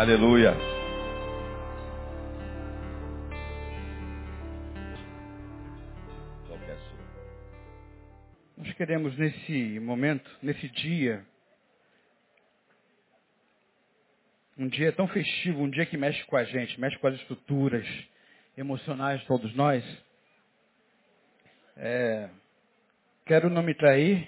Aleluia. 0.00 0.54
Nós 8.56 8.72
queremos 8.78 9.14
nesse 9.18 9.78
momento, 9.78 10.30
nesse 10.42 10.70
dia, 10.70 11.22
um 14.56 14.68
dia 14.68 14.90
tão 14.90 15.06
festivo, 15.06 15.64
um 15.64 15.68
dia 15.68 15.84
que 15.84 15.98
mexe 15.98 16.24
com 16.24 16.36
a 16.38 16.44
gente, 16.44 16.80
mexe 16.80 16.96
com 16.96 17.06
as 17.06 17.16
estruturas 17.16 17.86
emocionais 18.56 19.20
de 19.20 19.26
todos 19.26 19.54
nós. 19.54 19.84
É, 21.76 22.30
quero 23.26 23.50
não 23.50 23.62
me 23.62 23.74
trair, 23.74 24.26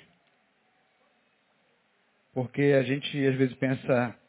porque 2.34 2.60
a 2.78 2.82
gente 2.82 3.26
às 3.26 3.36
vezes 3.36 3.54
pensa 3.54 4.21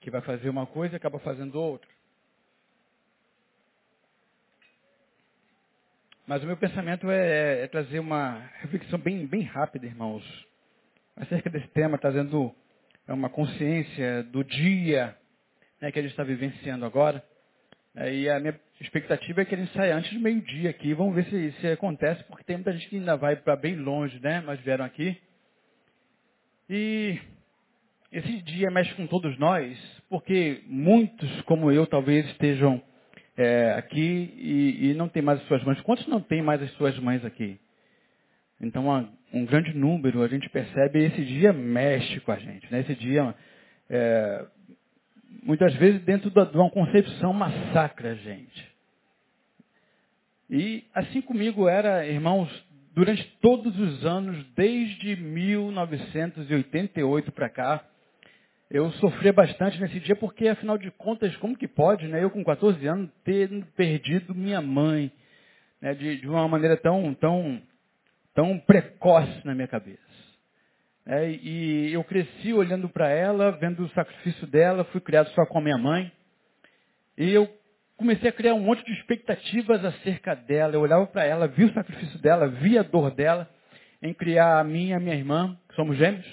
que 0.00 0.10
vai 0.10 0.20
fazer 0.22 0.48
uma 0.48 0.66
coisa 0.66 0.94
e 0.94 0.96
acaba 0.96 1.18
fazendo 1.18 1.60
outra. 1.60 1.88
Mas 6.26 6.42
o 6.42 6.46
meu 6.46 6.58
pensamento 6.58 7.10
é, 7.10 7.62
é, 7.62 7.66
trazer 7.68 7.98
uma 8.00 8.38
reflexão 8.60 8.98
bem, 8.98 9.26
bem 9.26 9.42
rápida, 9.42 9.86
irmãos, 9.86 10.22
acerca 11.16 11.48
desse 11.48 11.68
tema, 11.68 11.96
trazendo 11.96 12.54
uma 13.08 13.30
consciência 13.30 14.22
do 14.24 14.44
dia 14.44 15.16
né, 15.80 15.90
que 15.90 15.98
a 15.98 16.02
gente 16.02 16.10
está 16.10 16.22
vivenciando 16.22 16.84
agora. 16.84 17.24
É, 17.96 18.14
e 18.14 18.28
a 18.28 18.38
minha 18.38 18.60
expectativa 18.78 19.40
é 19.40 19.44
que 19.46 19.54
ele 19.54 19.66
saia 19.68 19.96
antes 19.96 20.12
do 20.12 20.20
meio-dia 20.20 20.68
aqui. 20.68 20.92
Vamos 20.92 21.14
ver 21.14 21.24
se, 21.24 21.52
se 21.60 21.66
acontece, 21.68 22.22
porque 22.24 22.44
tem 22.44 22.56
muita 22.56 22.72
gente 22.72 22.88
que 22.90 22.96
ainda 22.96 23.16
vai 23.16 23.34
para 23.34 23.56
bem 23.56 23.76
longe, 23.76 24.20
né? 24.20 24.42
Mas 24.44 24.60
vieram 24.60 24.84
aqui. 24.84 25.18
E 26.68 27.18
esse 28.10 28.42
dia 28.42 28.70
mexe 28.70 28.94
com 28.94 29.06
todos 29.06 29.38
nós, 29.38 29.78
porque 30.08 30.62
muitos, 30.66 31.42
como 31.42 31.70
eu, 31.70 31.86
talvez 31.86 32.26
estejam 32.30 32.82
é, 33.36 33.74
aqui 33.76 34.34
e, 34.36 34.90
e, 34.90 34.94
não 34.94 35.08
tem 35.08 35.22
mais 35.22 35.40
as 35.40 35.46
suas 35.46 35.62
mães. 35.62 35.80
Quantos 35.82 36.06
não 36.06 36.20
tem 36.20 36.42
mais 36.42 36.62
as 36.62 36.70
suas 36.72 36.98
mães 36.98 37.24
aqui? 37.24 37.60
Então, 38.60 39.08
um 39.32 39.44
grande 39.44 39.72
número, 39.74 40.22
a 40.22 40.28
gente 40.28 40.48
percebe, 40.48 41.04
esse 41.04 41.24
dia 41.24 41.52
mexe 41.52 42.18
com 42.20 42.32
a 42.32 42.38
gente. 42.38 42.66
Né? 42.72 42.80
Esse 42.80 42.96
dia, 42.96 43.34
é, 43.88 44.46
muitas 45.42 45.72
vezes, 45.74 46.02
dentro 46.02 46.30
de 46.30 46.56
uma 46.56 46.70
concepção, 46.70 47.32
massacra 47.32 48.12
a 48.12 48.14
gente. 48.14 48.68
E 50.50 50.84
assim 50.94 51.20
comigo 51.20 51.68
era, 51.68 52.06
irmãos, 52.06 52.48
durante 52.94 53.22
todos 53.40 53.78
os 53.78 54.02
anos, 54.04 54.44
desde 54.56 55.14
1988 55.14 57.30
para 57.32 57.50
cá, 57.50 57.84
eu 58.70 58.90
sofria 58.92 59.32
bastante 59.32 59.80
nesse 59.80 59.98
dia 60.00 60.14
porque, 60.14 60.46
afinal 60.46 60.76
de 60.76 60.90
contas, 60.90 61.34
como 61.36 61.56
que 61.56 61.66
pode, 61.66 62.06
né? 62.06 62.22
Eu 62.22 62.30
com 62.30 62.44
14 62.44 62.86
anos 62.86 63.10
ter 63.24 63.48
perdido 63.74 64.34
minha 64.34 64.60
mãe, 64.60 65.10
né? 65.80 65.94
de, 65.94 66.20
de 66.20 66.28
uma 66.28 66.46
maneira 66.46 66.76
tão, 66.76 67.14
tão, 67.14 67.62
tão 68.34 68.58
precoce 68.58 69.40
na 69.46 69.54
minha 69.54 69.68
cabeça. 69.68 69.98
É, 71.06 71.30
e 71.30 71.90
eu 71.94 72.04
cresci 72.04 72.52
olhando 72.52 72.86
para 72.90 73.08
ela, 73.08 73.52
vendo 73.52 73.82
o 73.82 73.88
sacrifício 73.90 74.46
dela, 74.46 74.84
fui 74.84 75.00
criado 75.00 75.30
só 75.30 75.46
com 75.46 75.58
a 75.58 75.62
minha 75.62 75.78
mãe. 75.78 76.12
E 77.16 77.32
eu 77.32 77.48
comecei 77.96 78.28
a 78.28 78.32
criar 78.32 78.52
um 78.52 78.60
monte 78.60 78.84
de 78.84 78.92
expectativas 78.92 79.82
acerca 79.82 80.34
dela. 80.36 80.74
Eu 80.74 80.82
olhava 80.82 81.06
para 81.06 81.24
ela, 81.24 81.48
via 81.48 81.66
o 81.66 81.72
sacrifício 81.72 82.18
dela, 82.18 82.48
via 82.48 82.80
a 82.80 82.82
dor 82.82 83.10
dela 83.10 83.48
em 84.02 84.12
criar 84.12 84.60
a 84.60 84.64
mim 84.64 84.88
e 84.88 84.92
a 84.92 85.00
minha 85.00 85.14
irmã, 85.14 85.58
que 85.70 85.74
somos 85.74 85.96
gêmeos. 85.96 86.26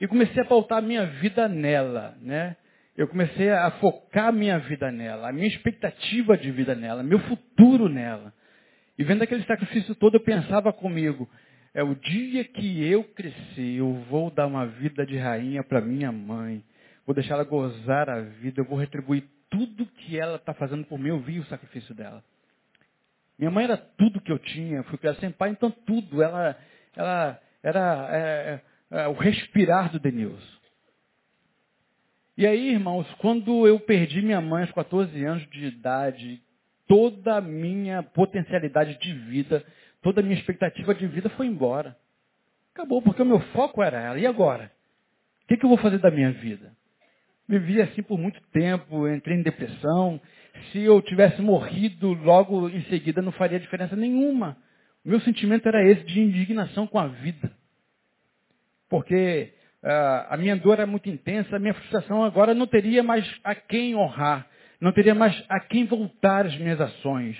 E 0.00 0.06
comecei 0.06 0.42
a 0.42 0.46
pautar 0.46 0.78
a 0.78 0.82
minha 0.82 1.06
vida 1.06 1.48
nela, 1.48 2.16
né? 2.20 2.56
Eu 2.96 3.06
comecei 3.06 3.50
a 3.50 3.70
focar 3.72 4.28
a 4.28 4.32
minha 4.32 4.58
vida 4.58 4.90
nela, 4.90 5.28
a 5.28 5.32
minha 5.32 5.46
expectativa 5.46 6.36
de 6.36 6.50
vida 6.50 6.74
nela, 6.74 7.02
meu 7.02 7.20
futuro 7.20 7.88
nela. 7.88 8.32
E 8.98 9.04
vendo 9.04 9.22
aquele 9.22 9.44
sacrifício 9.44 9.94
todo, 9.94 10.16
eu 10.16 10.20
pensava 10.20 10.72
comigo, 10.72 11.28
é 11.72 11.82
o 11.82 11.94
dia 11.94 12.44
que 12.44 12.84
eu 12.84 13.04
crescer, 13.04 13.76
eu 13.76 13.92
vou 14.10 14.30
dar 14.30 14.46
uma 14.46 14.66
vida 14.66 15.06
de 15.06 15.16
rainha 15.16 15.62
para 15.62 15.80
minha 15.80 16.10
mãe. 16.10 16.64
Vou 17.06 17.14
deixar 17.14 17.34
ela 17.34 17.44
gozar 17.44 18.10
a 18.10 18.20
vida, 18.20 18.60
eu 18.60 18.64
vou 18.64 18.78
retribuir 18.78 19.24
tudo 19.48 19.86
que 19.86 20.18
ela 20.18 20.36
está 20.36 20.52
fazendo 20.52 20.84
por 20.84 20.98
mim. 20.98 21.10
Eu 21.10 21.20
vi 21.20 21.38
o 21.38 21.44
sacrifício 21.44 21.94
dela. 21.94 22.22
Minha 23.38 23.50
mãe 23.50 23.64
era 23.64 23.76
tudo 23.76 24.20
que 24.20 24.32
eu 24.32 24.38
tinha, 24.38 24.82
fui 24.82 24.98
criado 24.98 25.20
sem 25.20 25.30
pai, 25.30 25.50
então 25.50 25.70
tudo. 25.70 26.20
Ela, 26.20 26.58
ela 26.96 27.40
era 27.62 28.08
é, 28.10 28.60
é, 28.90 29.06
o 29.08 29.12
respirar 29.12 29.90
do 29.90 29.98
Denilson. 29.98 30.58
E 32.36 32.46
aí, 32.46 32.70
irmãos, 32.70 33.06
quando 33.18 33.66
eu 33.66 33.80
perdi 33.80 34.22
minha 34.22 34.40
mãe 34.40 34.62
aos 34.62 34.72
14 34.72 35.24
anos 35.24 35.44
de 35.50 35.66
idade, 35.66 36.40
toda 36.86 37.38
a 37.38 37.40
minha 37.40 38.02
potencialidade 38.02 38.96
de 38.98 39.12
vida, 39.12 39.64
toda 40.02 40.20
a 40.20 40.22
minha 40.22 40.38
expectativa 40.38 40.94
de 40.94 41.06
vida 41.08 41.28
foi 41.30 41.46
embora. 41.46 41.96
Acabou, 42.72 43.02
porque 43.02 43.20
o 43.20 43.26
meu 43.26 43.40
foco 43.52 43.82
era 43.82 44.00
ela. 44.00 44.18
E 44.20 44.26
agora? 44.26 44.70
O 45.42 45.48
que, 45.48 45.56
que 45.56 45.64
eu 45.64 45.68
vou 45.68 45.78
fazer 45.78 45.98
da 45.98 46.12
minha 46.12 46.30
vida? 46.30 46.72
Vivi 47.48 47.82
assim 47.82 48.02
por 48.02 48.18
muito 48.18 48.40
tempo, 48.52 49.08
entrei 49.08 49.36
em 49.36 49.42
depressão. 49.42 50.20
Se 50.70 50.78
eu 50.80 51.02
tivesse 51.02 51.42
morrido 51.42 52.12
logo 52.12 52.68
em 52.68 52.82
seguida, 52.84 53.20
não 53.20 53.32
faria 53.32 53.58
diferença 53.58 53.96
nenhuma. 53.96 54.56
O 55.04 55.08
meu 55.08 55.20
sentimento 55.22 55.66
era 55.66 55.84
esse 55.90 56.04
de 56.04 56.20
indignação 56.20 56.86
com 56.86 57.00
a 57.00 57.08
vida 57.08 57.57
porque 58.88 59.52
uh, 59.82 60.26
a 60.30 60.36
minha 60.36 60.56
dor 60.56 60.74
era 60.74 60.86
muito 60.86 61.08
intensa, 61.08 61.56
a 61.56 61.58
minha 61.58 61.74
frustração 61.74 62.24
agora 62.24 62.54
não 62.54 62.66
teria 62.66 63.02
mais 63.02 63.28
a 63.44 63.54
quem 63.54 63.94
honrar, 63.94 64.46
não 64.80 64.92
teria 64.92 65.14
mais 65.14 65.34
a 65.48 65.60
quem 65.60 65.86
voltar 65.86 66.46
as 66.46 66.56
minhas 66.56 66.80
ações. 66.80 67.36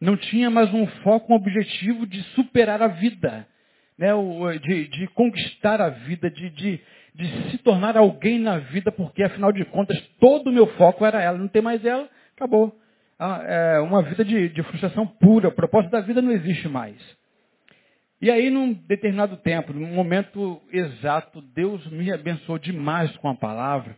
Não 0.00 0.16
tinha 0.16 0.50
mais 0.50 0.72
um 0.74 0.86
foco, 1.04 1.32
um 1.32 1.36
objetivo 1.36 2.06
de 2.06 2.20
superar 2.34 2.82
a 2.82 2.88
vida, 2.88 3.46
né? 3.96 4.08
de, 4.60 4.88
de 4.88 5.06
conquistar 5.08 5.80
a 5.80 5.90
vida, 5.90 6.28
de, 6.28 6.50
de, 6.50 6.80
de 7.14 7.50
se 7.50 7.58
tornar 7.58 7.96
alguém 7.96 8.38
na 8.40 8.58
vida, 8.58 8.90
porque 8.90 9.22
afinal 9.22 9.52
de 9.52 9.64
contas 9.66 9.96
todo 10.18 10.48
o 10.48 10.52
meu 10.52 10.66
foco 10.76 11.06
era 11.06 11.22
ela. 11.22 11.38
Não 11.38 11.46
tem 11.46 11.62
mais 11.62 11.84
ela, 11.84 12.08
acabou. 12.36 12.76
Ah, 13.16 13.40
é 13.46 13.78
uma 13.78 14.02
vida 14.02 14.24
de, 14.24 14.48
de 14.48 14.62
frustração 14.64 15.06
pura. 15.06 15.48
O 15.48 15.54
propósito 15.54 15.92
da 15.92 16.00
vida 16.00 16.20
não 16.20 16.32
existe 16.32 16.68
mais. 16.68 16.96
E 18.22 18.30
aí, 18.30 18.50
num 18.50 18.72
determinado 18.72 19.36
tempo, 19.38 19.72
num 19.72 19.92
momento 19.92 20.62
exato, 20.72 21.42
Deus 21.42 21.84
me 21.88 22.12
abençoou 22.12 22.56
demais 22.56 23.10
com 23.16 23.28
a 23.28 23.34
palavra. 23.34 23.96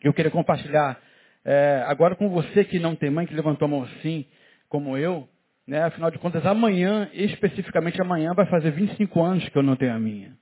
Eu 0.00 0.14
queria 0.14 0.30
compartilhar 0.30 1.00
é, 1.44 1.82
agora 1.88 2.14
com 2.14 2.28
você 2.28 2.64
que 2.64 2.78
não 2.78 2.94
tem 2.94 3.10
mãe, 3.10 3.26
que 3.26 3.34
levantou 3.34 3.66
a 3.66 3.68
mão 3.68 3.82
assim, 3.82 4.24
como 4.68 4.96
eu. 4.96 5.28
Né? 5.66 5.82
Afinal 5.82 6.12
de 6.12 6.18
contas, 6.20 6.46
amanhã, 6.46 7.10
especificamente 7.12 8.00
amanhã, 8.00 8.34
vai 8.34 8.46
fazer 8.46 8.70
25 8.70 9.20
anos 9.20 9.48
que 9.48 9.58
eu 9.58 9.64
não 9.64 9.74
tenho 9.74 9.94
a 9.96 9.98
minha. 9.98 10.36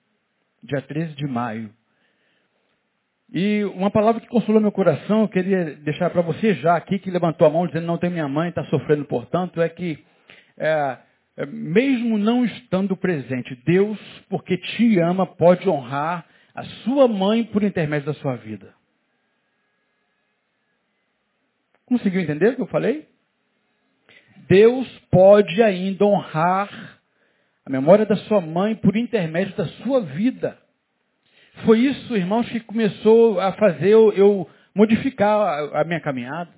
Dia 0.62 0.82
13 0.82 1.14
de 1.14 1.26
maio. 1.26 1.70
E 3.32 3.64
uma 3.74 3.90
palavra 3.90 4.20
que 4.20 4.28
consolou 4.28 4.60
meu 4.60 4.72
coração, 4.72 5.22
eu 5.22 5.28
queria 5.28 5.76
deixar 5.76 6.10
para 6.10 6.20
você 6.20 6.52
já 6.56 6.76
aqui, 6.76 6.98
que 6.98 7.10
levantou 7.10 7.46
a 7.46 7.50
mão 7.50 7.66
dizendo 7.66 7.86
não 7.86 7.96
tem 7.96 8.10
minha 8.10 8.28
mãe, 8.28 8.50
está 8.50 8.62
sofrendo, 8.66 9.06
portanto, 9.06 9.62
é 9.62 9.68
que 9.70 10.04
é, 10.58 10.98
mesmo 11.46 12.18
não 12.18 12.44
estando 12.44 12.96
presente, 12.96 13.54
Deus, 13.64 13.98
porque 14.28 14.56
te 14.56 14.98
ama, 14.98 15.26
pode 15.26 15.68
honrar 15.68 16.26
a 16.54 16.64
sua 16.84 17.06
mãe 17.06 17.44
por 17.44 17.62
intermédio 17.62 18.06
da 18.06 18.14
sua 18.14 18.36
vida. 18.36 18.74
Conseguiu 21.86 22.20
entender 22.20 22.50
o 22.50 22.56
que 22.56 22.62
eu 22.62 22.66
falei? 22.66 23.08
Deus 24.48 24.86
pode 25.10 25.62
ainda 25.62 26.04
honrar 26.04 27.00
a 27.64 27.70
memória 27.70 28.04
da 28.04 28.16
sua 28.16 28.40
mãe 28.40 28.74
por 28.74 28.96
intermédio 28.96 29.56
da 29.56 29.66
sua 29.66 30.00
vida. 30.00 30.58
Foi 31.64 31.80
isso, 31.80 32.16
irmãos, 32.16 32.48
que 32.48 32.60
começou 32.60 33.40
a 33.40 33.52
fazer 33.52 33.90
eu, 33.92 34.48
modificar 34.74 35.36
a, 35.40 35.80
a 35.80 35.84
minha 35.84 36.00
caminhada. 36.00 36.50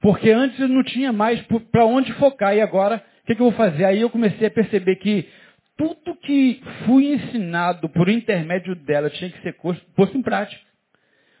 Porque 0.00 0.30
antes 0.30 0.58
eu 0.58 0.68
não 0.68 0.82
tinha 0.82 1.12
mais 1.12 1.40
para 1.70 1.84
onde 1.84 2.12
focar 2.14 2.54
e 2.54 2.60
agora 2.60 3.02
que, 3.26 3.34
que 3.34 3.42
eu 3.42 3.50
vou 3.50 3.52
fazer? 3.52 3.84
Aí 3.84 4.00
eu 4.00 4.08
comecei 4.08 4.46
a 4.46 4.50
perceber 4.50 4.96
que 4.96 5.28
tudo 5.76 6.16
que 6.16 6.62
fui 6.86 7.12
ensinado 7.12 7.88
por 7.88 8.08
intermédio 8.08 8.74
dela 8.74 9.10
tinha 9.10 9.30
que 9.30 9.42
ser 9.42 9.56
posto 9.94 10.16
em 10.16 10.22
prática. 10.22 10.64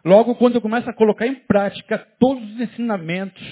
Logo, 0.04 0.34
quando 0.34 0.56
eu 0.56 0.60
começo 0.60 0.88
a 0.88 0.92
colocar 0.92 1.26
em 1.26 1.34
prática 1.34 1.98
todos 2.20 2.42
os 2.42 2.60
ensinamentos 2.60 3.42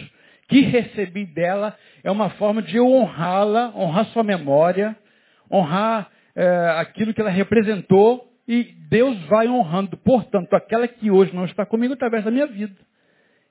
que 0.48 0.60
recebi 0.60 1.24
dela, 1.24 1.76
é 2.02 2.10
uma 2.10 2.30
forma 2.30 2.60
de 2.60 2.76
eu 2.76 2.86
honrá-la, 2.86 3.72
honrar 3.74 4.04
sua 4.06 4.22
memória, 4.22 4.96
honrar 5.50 6.10
é, 6.36 6.46
aquilo 6.78 7.14
que 7.14 7.20
ela 7.20 7.30
representou, 7.30 8.30
e 8.46 8.74
Deus 8.90 9.18
vai 9.26 9.48
honrando, 9.48 9.96
portanto, 9.96 10.52
aquela 10.54 10.86
que 10.86 11.10
hoje 11.10 11.34
não 11.34 11.44
está 11.44 11.64
comigo 11.64 11.94
através 11.94 12.24
da 12.24 12.30
minha 12.30 12.46
vida. 12.46 12.76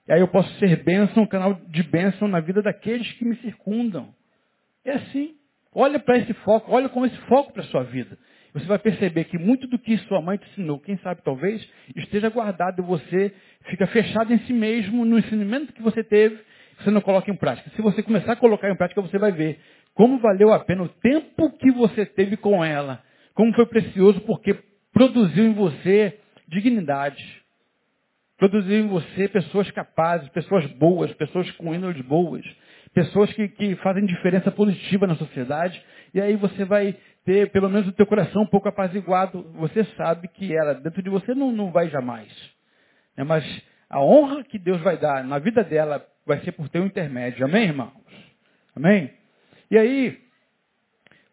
E 0.08 0.14
aí 0.14 0.20
eu 0.20 0.28
posso 0.28 0.54
ser 0.60 0.84
bênção, 0.84 1.24
um 1.24 1.28
canal 1.28 1.56
de 1.70 1.82
bênção 1.84 2.28
na 2.28 2.40
vida 2.40 2.62
daqueles 2.62 3.12
que 3.14 3.26
me 3.26 3.36
circundam. 3.38 4.14
É 4.86 4.92
assim. 4.92 5.36
Olha 5.74 6.00
para 6.00 6.18
esse 6.18 6.34
foco, 6.36 6.72
olha 6.72 6.88
com 6.90 7.06
esse 7.06 7.18
foco 7.22 7.52
para 7.52 7.64
a 7.64 7.66
sua 7.66 7.84
vida. 7.84 8.18
você 8.54 8.66
vai 8.66 8.78
perceber 8.78 9.24
que 9.24 9.38
muito 9.40 9.68
do 9.68 9.80
que 9.80 9.98
sua 10.00 10.22
mãe 10.22 10.38
te 10.38 10.48
ensinou, 10.52 10.80
quem 10.80 10.98
sabe 10.98 11.22
talvez, 11.24 11.68
esteja 11.96 12.30
guardado 12.30 12.82
e 12.82 12.86
você 12.86 13.34
fica 13.66 13.88
fechado 13.88 14.32
em 14.32 14.40
si 14.40 14.54
mesmo, 14.54 15.04
no 15.04 15.18
ensinamento 15.18 15.74
que 15.74 15.82
você 15.82 16.04
teve, 16.04 16.40
você 16.80 16.92
não 16.92 17.02
coloca 17.02 17.32
em 17.32 17.36
prática. 17.36 17.72
Se 17.76 17.82
você 17.82 18.04
começar 18.04 18.34
a 18.34 18.36
colocar 18.36 18.70
em 18.70 18.76
prática, 18.76 19.02
você 19.02 19.18
vai 19.18 19.32
ver 19.32 19.60
como 19.96 20.20
valeu 20.20 20.52
a 20.54 20.60
pena 20.60 20.84
o 20.84 20.90
tempo 20.90 21.52
que 21.58 21.72
você 21.72 22.06
teve 22.06 22.38
com 22.38 22.64
ela, 22.64 23.02
como 23.34 23.54
foi 23.54 23.66
precioso 23.66 24.22
porque 24.22 24.56
produziu 24.92 25.46
em 25.46 25.54
você 25.54 26.20
dignidade. 26.48 27.42
Produziu 28.38 28.80
em 28.80 28.88
você 28.88 29.28
pessoas 29.28 29.70
capazes, 29.72 30.28
pessoas 30.30 30.66
boas, 30.74 31.14
pessoas 31.14 31.50
com 31.52 31.74
índoles 31.74 32.02
boas, 32.06 32.44
pessoas 32.94 33.32
que, 33.34 33.48
que 33.50 33.76
fazem 33.78 34.06
diferença 34.06 34.52
positiva 34.52 35.08
na 35.08 35.16
sociedade. 35.16 35.84
E 36.14 36.22
aí 36.22 36.36
você 36.36 36.64
vai 36.64 36.96
ter, 37.26 37.52
pelo 37.52 37.70
menos, 37.70 37.88
o 37.88 37.92
teu 37.92 38.06
coração 38.06 38.44
um 38.44 38.48
pouco 38.48 38.70
apaziguado. 38.70 39.44
Você 39.56 39.84
sabe 39.98 40.28
que 40.28 40.56
ela 40.56 40.76
dentro 40.76 41.02
de 41.02 41.10
você 41.10 41.34
não, 41.34 41.52
não 41.52 41.72
vai 41.72 41.90
jamais. 41.90 42.30
É, 43.18 43.24
mas 43.24 43.44
a 43.90 44.02
honra 44.02 44.44
que 44.44 44.58
Deus 44.60 44.82
vai 44.82 44.98
dar 44.98 45.24
na 45.24 45.40
vida 45.40 45.64
dela 45.64 46.06
vai 46.26 46.40
ser 46.42 46.52
por 46.52 46.70
teu 46.70 46.86
intermédio. 46.86 47.46
Amém, 47.46 47.66
irmãos? 47.66 47.92
Amém? 48.76 49.12
E 49.70 49.78
aí, 49.78 50.18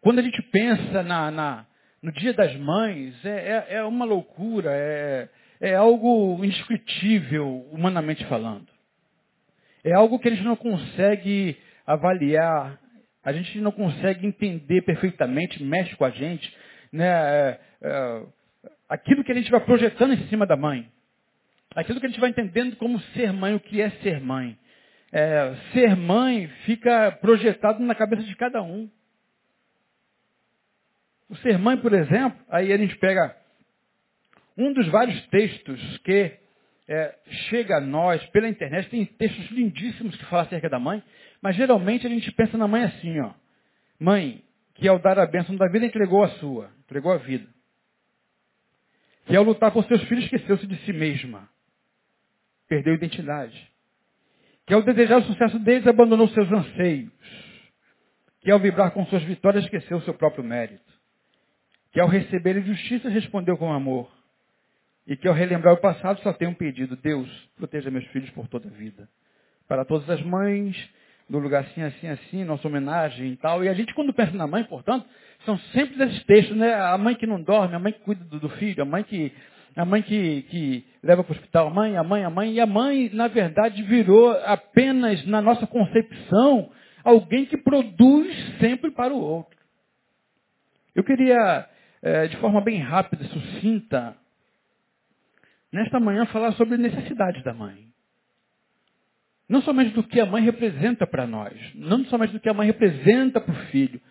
quando 0.01 0.19
a 0.19 0.21
gente 0.23 0.41
pensa 0.43 1.03
na, 1.03 1.31
na 1.31 1.65
no 2.01 2.11
dia 2.11 2.33
das 2.33 2.55
mães, 2.55 3.13
é, 3.23 3.29
é, 3.69 3.75
é 3.75 3.83
uma 3.83 4.05
loucura, 4.05 4.71
é, 4.73 5.29
é 5.59 5.75
algo 5.75 6.43
indescritível, 6.43 7.67
humanamente 7.71 8.25
falando. 8.25 8.67
É 9.83 9.93
algo 9.93 10.19
que 10.19 10.27
a 10.27 10.31
gente 10.31 10.43
não 10.43 10.55
consegue 10.55 11.57
avaliar, 11.85 12.79
a 13.23 13.31
gente 13.31 13.59
não 13.59 13.71
consegue 13.71 14.25
entender 14.25 14.81
perfeitamente, 14.81 15.63
mexe 15.63 15.95
com 15.95 16.05
a 16.05 16.09
gente, 16.09 16.55
né? 16.91 17.07
É, 17.07 17.59
é, 17.81 18.23
aquilo 18.89 19.23
que 19.23 19.31
a 19.31 19.35
gente 19.35 19.49
vai 19.49 19.59
projetando 19.61 20.13
em 20.13 20.27
cima 20.27 20.45
da 20.45 20.55
mãe. 20.55 20.89
Aquilo 21.75 21.99
que 21.99 22.05
a 22.05 22.09
gente 22.09 22.19
vai 22.19 22.29
entendendo 22.29 22.75
como 22.75 22.99
ser 23.13 23.31
mãe, 23.31 23.55
o 23.55 23.59
que 23.59 23.81
é 23.81 23.89
ser 24.01 24.19
mãe. 24.19 24.57
É, 25.11 25.55
ser 25.73 25.95
mãe 25.95 26.47
fica 26.65 27.11
projetado 27.13 27.81
na 27.83 27.95
cabeça 27.95 28.23
de 28.23 28.35
cada 28.35 28.61
um. 28.61 28.89
O 31.29 31.35
ser 31.37 31.57
mãe, 31.57 31.77
por 31.77 31.93
exemplo, 31.93 32.37
aí 32.49 32.73
a 32.73 32.77
gente 32.77 32.95
pega 32.97 33.35
um 34.57 34.73
dos 34.73 34.87
vários 34.89 35.19
textos 35.27 35.97
que 35.99 36.40
é, 36.91 37.15
chega 37.49 37.77
a 37.77 37.79
nós 37.81 38.21
pela 38.27 38.49
internet, 38.49 38.89
tem 38.89 39.05
textos 39.05 39.49
lindíssimos 39.51 40.13
que 40.17 40.25
falam 40.25 40.45
acerca 40.45 40.69
da 40.69 40.77
mãe, 40.77 41.01
mas 41.41 41.55
geralmente 41.55 42.05
a 42.05 42.09
gente 42.09 42.29
pensa 42.33 42.57
na 42.57 42.67
mãe 42.67 42.83
assim, 42.83 43.17
ó. 43.21 43.31
Mãe, 43.97 44.43
que 44.75 44.89
ao 44.89 44.99
dar 44.99 45.17
a 45.17 45.25
bênção 45.25 45.55
da 45.55 45.69
vida 45.69 45.85
entregou 45.85 46.21
a 46.21 46.27
sua, 46.31 46.69
entregou 46.81 47.13
a 47.13 47.17
vida. 47.17 47.47
Que 49.25 49.37
ao 49.37 49.43
lutar 49.43 49.71
por 49.71 49.85
seus 49.85 50.03
filhos 50.03 50.25
esqueceu-se 50.25 50.67
de 50.67 50.75
si 50.83 50.91
mesma. 50.91 51.47
Perdeu 52.67 52.91
a 52.91 52.97
identidade. 52.97 53.71
Que 54.67 54.73
ao 54.73 54.81
desejar 54.81 55.19
o 55.19 55.23
sucesso 55.23 55.59
deles 55.59 55.87
abandonou 55.87 56.27
seus 56.29 56.51
anseios. 56.51 57.11
Que 58.41 58.51
ao 58.51 58.59
vibrar 58.59 58.91
com 58.91 59.05
suas 59.05 59.23
vitórias 59.23 59.63
esqueceu 59.63 59.97
o 59.97 60.01
seu 60.01 60.13
próprio 60.13 60.43
mérito. 60.43 60.91
Que 61.93 62.01
ao 62.01 62.09
receber 62.09 62.57
a 62.57 62.61
justiça 62.61 63.07
respondeu 63.07 63.57
com 63.57 63.71
amor 63.71 64.11
e 65.07 65.15
que 65.15 65.27
ao 65.27 65.33
relembrar 65.33 65.73
o 65.73 65.81
passado 65.81 66.21
só 66.21 66.31
tenho 66.33 66.51
um 66.51 66.55
pedido, 66.55 66.95
Deus, 66.95 67.27
proteja 67.57 67.89
meus 67.89 68.05
filhos 68.07 68.29
por 68.31 68.47
toda 68.47 68.67
a 68.67 68.71
vida. 68.71 69.09
Para 69.67 69.85
todas 69.85 70.09
as 70.09 70.21
mães, 70.21 70.75
no 71.29 71.39
lugar 71.39 71.63
assim, 71.63 71.81
assim, 71.81 72.07
assim, 72.07 72.43
nossa 72.43 72.67
homenagem 72.67 73.31
e 73.31 73.37
tal. 73.37 73.63
E 73.63 73.69
a 73.69 73.73
gente 73.73 73.93
quando 73.93 74.13
pensa 74.13 74.33
na 74.33 74.45
mãe, 74.45 74.63
portanto, 74.65 75.07
são 75.45 75.57
sempre 75.73 76.03
esses 76.03 76.23
textos, 76.25 76.55
né? 76.55 76.73
A 76.73 76.97
mãe 76.97 77.15
que 77.15 77.25
não 77.25 77.41
dorme, 77.41 77.73
a 77.73 77.79
mãe 77.79 77.93
que 77.93 78.01
cuida 78.01 78.23
do, 78.25 78.49
filho, 78.49 78.83
a 78.83 78.85
mãe 78.85 79.03
que, 79.03 79.31
a 79.75 79.85
mãe 79.85 80.01
que, 80.01 80.41
que 80.43 80.85
leva 81.01 81.23
para 81.23 81.33
o 81.33 81.35
hospital, 81.35 81.67
a 81.67 81.71
mãe, 81.71 81.97
a 81.97 82.03
mãe, 82.03 82.23
a 82.25 82.29
mãe. 82.29 82.53
E 82.53 82.59
a 82.59 82.65
mãe, 82.65 83.09
na 83.13 83.27
verdade, 83.27 83.81
virou 83.83 84.31
apenas, 84.45 85.25
na 85.25 85.41
nossa 85.41 85.65
concepção, 85.65 86.69
alguém 87.03 87.45
que 87.45 87.57
produz 87.57 88.27
sempre 88.59 88.91
para 88.91 89.13
o 89.13 89.19
outro. 89.19 89.57
Eu 90.93 91.03
queria, 91.03 91.65
é, 92.01 92.27
de 92.27 92.35
forma 92.37 92.59
bem 92.59 92.79
rápida, 92.79 93.23
sucinta, 93.23 94.15
nesta 95.71 95.99
manhã 95.99 96.25
falar 96.27 96.51
sobre 96.53 96.75
a 96.75 96.77
necessidade 96.77 97.43
da 97.43 97.53
mãe. 97.53 97.87
Não 99.47 99.61
somente 99.61 99.93
do 99.93 100.03
que 100.03 100.19
a 100.19 100.25
mãe 100.25 100.43
representa 100.43 101.05
para 101.05 101.27
nós, 101.27 101.53
não 101.75 102.05
somente 102.05 102.33
do 102.33 102.39
que 102.39 102.49
a 102.49 102.53
mãe 102.53 102.67
representa 102.67 103.39
para 103.39 103.53
o 103.53 103.65
filho, 103.67 104.01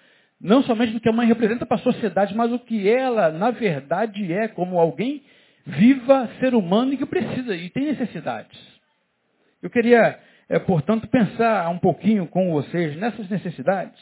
não 0.40 0.62
somente 0.62 0.92
do 0.92 1.00
que 1.00 1.08
a 1.08 1.12
mãe 1.12 1.26
representa 1.26 1.66
para 1.66 1.76
a 1.76 1.82
sociedade, 1.82 2.34
mas 2.34 2.52
o 2.52 2.58
que 2.58 2.88
ela, 2.88 3.30
na 3.30 3.50
verdade, 3.50 4.32
é 4.32 4.48
como 4.48 4.78
alguém 4.78 5.22
viva, 5.66 6.28
ser 6.40 6.54
humano 6.54 6.92
e 6.92 6.96
que 6.96 7.06
precisa 7.06 7.54
e 7.54 7.68
tem 7.70 7.86
necessidades. 7.86 8.58
Eu 9.62 9.68
queria, 9.68 10.18
é, 10.48 10.58
portanto, 10.58 11.06
pensar 11.08 11.68
um 11.68 11.78
pouquinho 11.78 12.26
com 12.26 12.52
vocês 12.52 12.96
nessas 12.96 13.28
necessidades. 13.28 14.00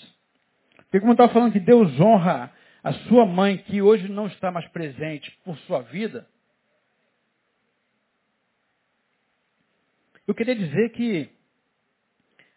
Porque 0.76 1.00
como 1.00 1.10
eu 1.10 1.14
estava 1.14 1.32
falando 1.32 1.52
que 1.52 1.60
Deus 1.60 2.00
honra 2.00 2.50
a 2.82 2.92
sua 2.92 3.26
mãe, 3.26 3.58
que 3.58 3.82
hoje 3.82 4.08
não 4.08 4.26
está 4.28 4.50
mais 4.50 4.66
presente 4.68 5.36
por 5.44 5.56
sua 5.58 5.82
vida, 5.82 6.26
Eu 10.28 10.34
queria 10.34 10.54
dizer 10.54 10.90
que 10.90 11.30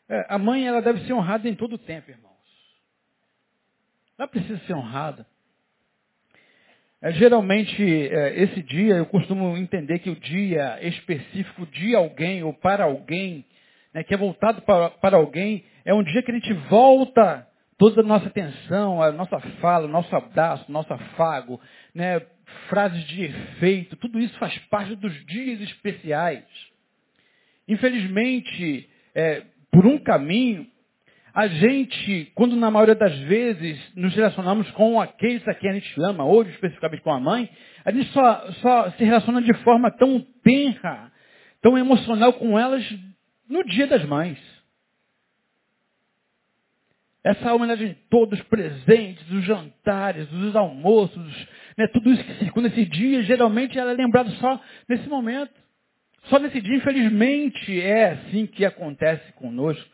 é, 0.09 0.25
a 0.27 0.37
mãe 0.37 0.67
ela 0.67 0.81
deve 0.81 1.05
ser 1.05 1.13
honrada 1.13 1.47
em 1.47 1.55
todo 1.55 1.75
o 1.75 1.77
tempo, 1.77 2.11
irmãos. 2.11 2.35
Ela 4.19 4.27
precisa 4.27 4.59
ser 4.67 4.73
honrada. 4.73 5.25
É, 7.01 7.13
geralmente, 7.13 7.81
é, 7.81 8.43
esse 8.43 8.61
dia, 8.61 8.95
eu 8.95 9.05
costumo 9.05 9.55
entender 9.55 9.99
que 9.99 10.09
o 10.09 10.19
dia 10.19 10.85
específico 10.85 11.65
de 11.67 11.95
alguém 11.95 12.43
ou 12.43 12.53
para 12.53 12.83
alguém, 12.83 13.45
né, 13.93 14.03
que 14.03 14.13
é 14.13 14.17
voltado 14.17 14.61
para, 14.63 14.89
para 14.89 15.15
alguém, 15.15 15.63
é 15.85 15.93
um 15.93 16.03
dia 16.03 16.21
que 16.21 16.29
a 16.29 16.35
gente 16.35 16.51
volta 16.69 17.47
toda 17.77 18.01
a 18.01 18.05
nossa 18.05 18.27
atenção, 18.27 19.01
a 19.01 19.13
nossa 19.13 19.39
fala, 19.61 19.85
o 19.85 19.89
nosso 19.89 20.13
abraço, 20.13 20.69
nosso 20.69 20.93
afago, 20.93 21.59
né, 21.95 22.19
frases 22.67 23.01
de 23.05 23.23
efeito, 23.23 23.95
tudo 23.95 24.19
isso 24.19 24.37
faz 24.37 24.57
parte 24.67 24.93
dos 24.97 25.25
dias 25.25 25.61
especiais. 25.61 26.70
Infelizmente, 27.71 28.89
é, 29.15 29.43
por 29.71 29.85
um 29.85 29.97
caminho, 29.97 30.67
a 31.33 31.47
gente, 31.47 32.29
quando 32.35 32.53
na 32.57 32.69
maioria 32.69 32.95
das 32.95 33.17
vezes 33.19 33.79
nos 33.95 34.13
relacionamos 34.13 34.69
com 34.71 34.99
aqueles 34.99 35.47
a 35.47 35.53
quem 35.55 35.69
a 35.69 35.73
gente 35.75 36.01
ama, 36.01 36.25
hoje 36.25 36.49
especificamente 36.49 37.01
com 37.01 37.13
a 37.13 37.19
mãe, 37.21 37.49
a 37.85 37.91
gente 37.93 38.11
só, 38.11 38.51
só 38.61 38.91
se 38.91 39.05
relaciona 39.05 39.41
de 39.41 39.53
forma 39.63 39.89
tão 39.89 40.19
tenra, 40.43 41.09
tão 41.61 41.77
emocional 41.77 42.33
com 42.33 42.59
elas 42.59 42.83
no 43.47 43.63
dia 43.63 43.87
das 43.87 44.03
mães. 44.03 44.37
Essa 47.23 47.53
homenagem 47.53 47.95
todos 48.09 48.37
os 48.37 48.45
presentes, 48.47 49.31
os 49.31 49.45
jantares, 49.45 50.29
os 50.29 50.53
almoços, 50.57 51.47
né, 51.77 51.87
tudo 51.87 52.11
isso 52.11 52.23
que 52.25 52.33
circunda 52.33 52.67
esse 52.67 52.83
dia, 52.83 53.23
geralmente 53.23 53.79
ela 53.79 53.91
é 53.91 53.95
lembrada 53.95 54.29
só 54.31 54.59
nesse 54.89 55.07
momento. 55.07 55.60
Só 56.23 56.39
nesse 56.39 56.61
dia, 56.61 56.75
infelizmente, 56.75 57.81
é 57.81 58.11
assim 58.11 58.45
que 58.45 58.63
acontece 58.65 59.31
conosco. 59.33 59.85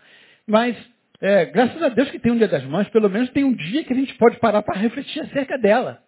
Mas, 0.46 0.76
é, 1.22 1.46
graças 1.46 1.82
a 1.82 1.90
Deus 1.90 2.10
que 2.12 2.20
tem 2.20 2.32
um 2.32 2.38
dia 2.38 2.48
das 2.48 2.64
mães, 2.66 2.90
pelo 2.90 3.10
menos 3.10 3.30
tem 3.30 3.44
um 3.44 3.54
dia 3.54 3.84
que 3.84 3.94
a 3.94 3.96
gente 3.96 4.14
pode 4.16 4.38
parar 4.40 4.62
para 4.62 4.80
refletir 4.80 5.22
acerca 5.22 5.58
dela. 5.58 6.00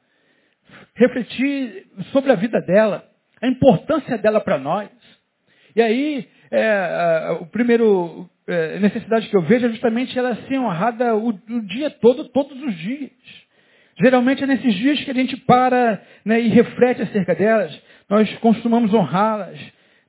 Refletir 0.95 1.87
sobre 2.11 2.31
a 2.31 2.35
vida 2.35 2.61
dela, 2.61 3.05
a 3.41 3.47
importância 3.47 4.17
dela 4.17 4.41
para 4.41 4.57
nós. 4.57 4.89
E 5.75 5.81
aí, 5.81 6.27
é, 6.51 6.69
a, 6.69 7.37
o 7.41 7.45
primeiro 7.47 8.29
é, 8.47 8.79
necessidade 8.79 9.29
que 9.29 9.35
eu 9.35 9.41
vejo 9.43 9.67
é 9.67 9.69
justamente 9.69 10.17
ela 10.17 10.35
ser 10.47 10.59
honrada 10.59 11.15
o, 11.15 11.29
o 11.29 11.61
dia 11.67 11.89
todo, 11.89 12.25
todos 12.29 12.61
os 12.61 12.75
dias. 12.77 13.11
Geralmente 14.01 14.43
é 14.43 14.47
nesses 14.47 14.73
dias 14.75 15.03
que 15.03 15.11
a 15.11 15.13
gente 15.13 15.35
para 15.37 16.01
né, 16.23 16.39
e 16.39 16.47
reflete 16.47 17.01
acerca 17.01 17.35
delas. 17.35 17.77
Nós 18.09 18.31
costumamos 18.37 18.93
honrá-las 18.93 19.59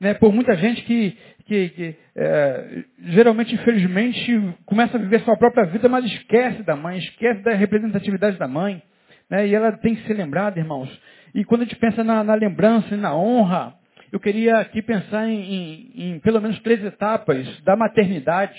né, 0.00 0.14
por 0.14 0.32
muita 0.32 0.56
gente 0.56 0.82
que, 0.82 1.16
que, 1.44 1.68
que 1.68 1.96
é, 2.16 2.84
geralmente, 3.00 3.54
infelizmente, 3.54 4.54
começa 4.64 4.96
a 4.96 5.00
viver 5.00 5.20
sua 5.20 5.36
própria 5.36 5.66
vida, 5.66 5.88
mas 5.88 6.04
esquece 6.06 6.62
da 6.62 6.74
mãe, 6.74 6.98
esquece 6.98 7.42
da 7.42 7.52
representatividade 7.52 8.38
da 8.38 8.48
mãe. 8.48 8.82
Né, 9.28 9.46
e 9.46 9.54
ela 9.54 9.72
tem 9.72 9.94
que 9.94 10.06
ser 10.06 10.14
lembrada, 10.14 10.58
irmãos. 10.58 10.90
E 11.34 11.44
quando 11.44 11.62
a 11.62 11.64
gente 11.64 11.76
pensa 11.76 12.02
na, 12.02 12.24
na 12.24 12.34
lembrança 12.34 12.94
e 12.94 12.98
na 12.98 13.14
honra, 13.14 13.74
eu 14.10 14.18
queria 14.18 14.58
aqui 14.58 14.82
pensar 14.82 15.28
em, 15.28 15.40
em, 15.40 15.92
em 15.94 16.18
pelo 16.20 16.40
menos 16.40 16.58
três 16.60 16.82
etapas 16.84 17.46
da 17.60 17.76
maternidade. 17.76 18.58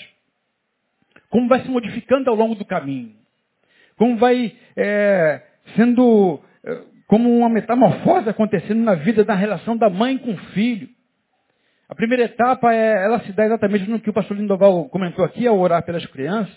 Como 1.28 1.48
vai 1.48 1.60
se 1.60 1.68
modificando 1.68 2.30
ao 2.30 2.36
longo 2.36 2.54
do 2.54 2.64
caminho. 2.64 3.14
Como 3.96 4.16
vai 4.16 4.56
é, 4.76 5.42
sendo 5.76 6.40
é, 6.64 6.82
como 7.06 7.36
uma 7.36 7.50
metamorfose 7.50 8.28
acontecendo 8.28 8.82
na 8.82 8.94
vida 8.94 9.24
da 9.24 9.34
relação 9.34 9.76
da 9.76 9.90
mãe 9.90 10.16
com 10.16 10.32
o 10.32 10.38
filho. 10.54 10.88
A 11.92 11.94
primeira 11.94 12.24
etapa 12.24 12.72
é, 12.72 13.04
ela 13.04 13.20
se 13.20 13.34
dá 13.34 13.44
exatamente 13.44 13.84
no 13.84 14.00
que 14.00 14.08
o 14.08 14.14
pastor 14.14 14.34
Lindoval 14.34 14.88
comentou 14.88 15.22
aqui, 15.22 15.46
ao 15.46 15.58
orar 15.58 15.84
pelas 15.84 16.06
crianças, 16.06 16.50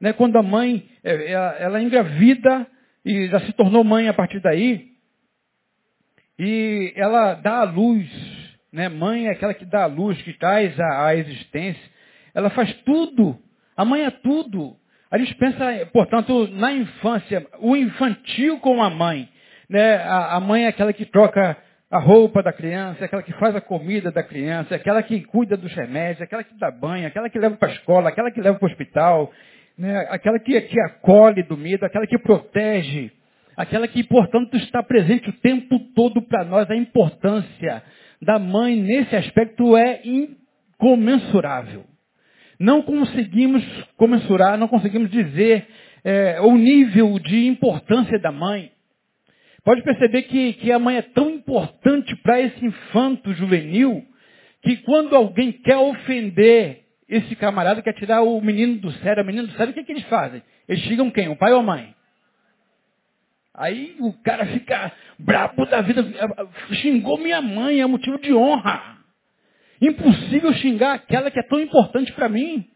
né, 0.00 0.12
quando 0.12 0.36
a 0.36 0.42
mãe, 0.42 0.84
é, 1.04 1.30
ela, 1.30 1.50
ela 1.52 1.80
engravida 1.80 2.66
e 3.04 3.28
já 3.28 3.38
se 3.42 3.52
tornou 3.52 3.84
mãe 3.84 4.08
a 4.08 4.12
partir 4.12 4.40
daí. 4.40 4.88
E 6.36 6.92
ela 6.96 7.34
dá 7.34 7.60
a 7.60 7.62
luz, 7.62 8.08
né? 8.72 8.88
Mãe 8.88 9.28
é 9.28 9.30
aquela 9.30 9.54
que 9.54 9.64
dá 9.64 9.84
a 9.84 9.86
luz, 9.86 10.20
que 10.22 10.32
traz 10.32 10.76
a, 10.80 11.06
a 11.06 11.14
existência. 11.14 11.90
Ela 12.34 12.50
faz 12.50 12.74
tudo. 12.84 13.38
A 13.76 13.84
mãe 13.84 14.04
é 14.04 14.10
tudo. 14.10 14.74
A 15.12 15.16
gente 15.16 15.32
pensa, 15.36 15.86
portanto, 15.92 16.48
na 16.48 16.72
infância, 16.72 17.46
o 17.60 17.76
infantil 17.76 18.58
com 18.58 18.82
a 18.82 18.90
mãe. 18.90 19.28
Né? 19.70 19.94
A, 19.98 20.38
a 20.38 20.40
mãe 20.40 20.64
é 20.64 20.68
aquela 20.68 20.92
que 20.92 21.06
troca 21.06 21.56
a 21.92 21.98
roupa 21.98 22.42
da 22.42 22.54
criança, 22.54 23.02
é 23.02 23.04
aquela 23.04 23.22
que 23.22 23.34
faz 23.34 23.54
a 23.54 23.60
comida 23.60 24.10
da 24.10 24.22
criança, 24.22 24.74
é 24.74 24.78
aquela 24.78 25.02
que 25.02 25.22
cuida 25.24 25.58
dos 25.58 25.74
remédios, 25.74 26.22
é 26.22 26.24
aquela 26.24 26.42
que 26.42 26.58
dá 26.58 26.70
banho, 26.70 27.04
é 27.04 27.08
aquela 27.08 27.28
que 27.28 27.38
leva 27.38 27.54
para 27.54 27.68
a 27.68 27.72
escola, 27.72 28.08
aquela 28.08 28.30
que 28.30 28.40
leva 28.40 28.58
para 28.58 28.66
o 28.66 28.70
hospital, 28.70 29.30
né? 29.76 30.06
aquela 30.08 30.38
que, 30.38 30.58
que 30.58 30.80
acolhe 30.80 31.42
do 31.42 31.54
medo, 31.54 31.84
aquela 31.84 32.06
que 32.06 32.16
protege, 32.16 33.12
aquela 33.54 33.86
que, 33.86 34.02
portanto, 34.04 34.56
está 34.56 34.82
presente 34.82 35.28
o 35.28 35.34
tempo 35.34 35.78
todo 35.94 36.22
para 36.22 36.46
nós. 36.46 36.70
A 36.70 36.74
importância 36.74 37.82
da 38.22 38.38
mãe 38.38 38.74
nesse 38.74 39.14
aspecto 39.14 39.76
é 39.76 40.00
incomensurável. 40.02 41.84
Não 42.58 42.80
conseguimos 42.80 43.62
comensurar, 43.98 44.56
não 44.56 44.66
conseguimos 44.66 45.10
dizer 45.10 45.66
é, 46.02 46.40
o 46.40 46.56
nível 46.56 47.18
de 47.18 47.46
importância 47.46 48.18
da 48.18 48.32
mãe. 48.32 48.72
Pode 49.64 49.82
perceber 49.82 50.22
que, 50.22 50.54
que 50.54 50.72
a 50.72 50.78
mãe 50.78 50.96
é 50.96 51.02
tão 51.02 51.30
importante 51.30 52.16
para 52.16 52.40
esse 52.40 52.64
infanto 52.64 53.32
juvenil 53.34 54.04
que 54.62 54.76
quando 54.78 55.14
alguém 55.14 55.52
quer 55.52 55.76
ofender 55.76 56.84
esse 57.08 57.36
camarada, 57.36 57.82
quer 57.82 57.92
tirar 57.92 58.22
o 58.22 58.40
menino 58.40 58.76
do 58.76 58.90
sério, 58.92 59.22
o 59.22 59.26
menino 59.26 59.46
do 59.46 59.52
sério, 59.54 59.70
o 59.70 59.74
que, 59.74 59.84
que 59.84 59.92
eles 59.92 60.04
fazem? 60.04 60.42
Eles 60.68 60.82
xingam 60.84 61.10
quem? 61.10 61.28
O 61.28 61.36
pai 61.36 61.52
ou 61.52 61.60
a 61.60 61.62
mãe? 61.62 61.94
Aí 63.54 63.96
o 64.00 64.12
cara 64.22 64.46
fica 64.46 64.92
brabo 65.18 65.66
da 65.66 65.82
vida, 65.82 66.02
xingou 66.80 67.18
minha 67.18 67.42
mãe, 67.42 67.80
é 67.80 67.86
motivo 67.86 68.18
de 68.18 68.32
honra. 68.32 68.98
Impossível 69.80 70.54
xingar 70.54 70.94
aquela 70.94 71.30
que 71.30 71.38
é 71.38 71.42
tão 71.42 71.60
importante 71.60 72.12
para 72.12 72.28
mim. 72.28 72.66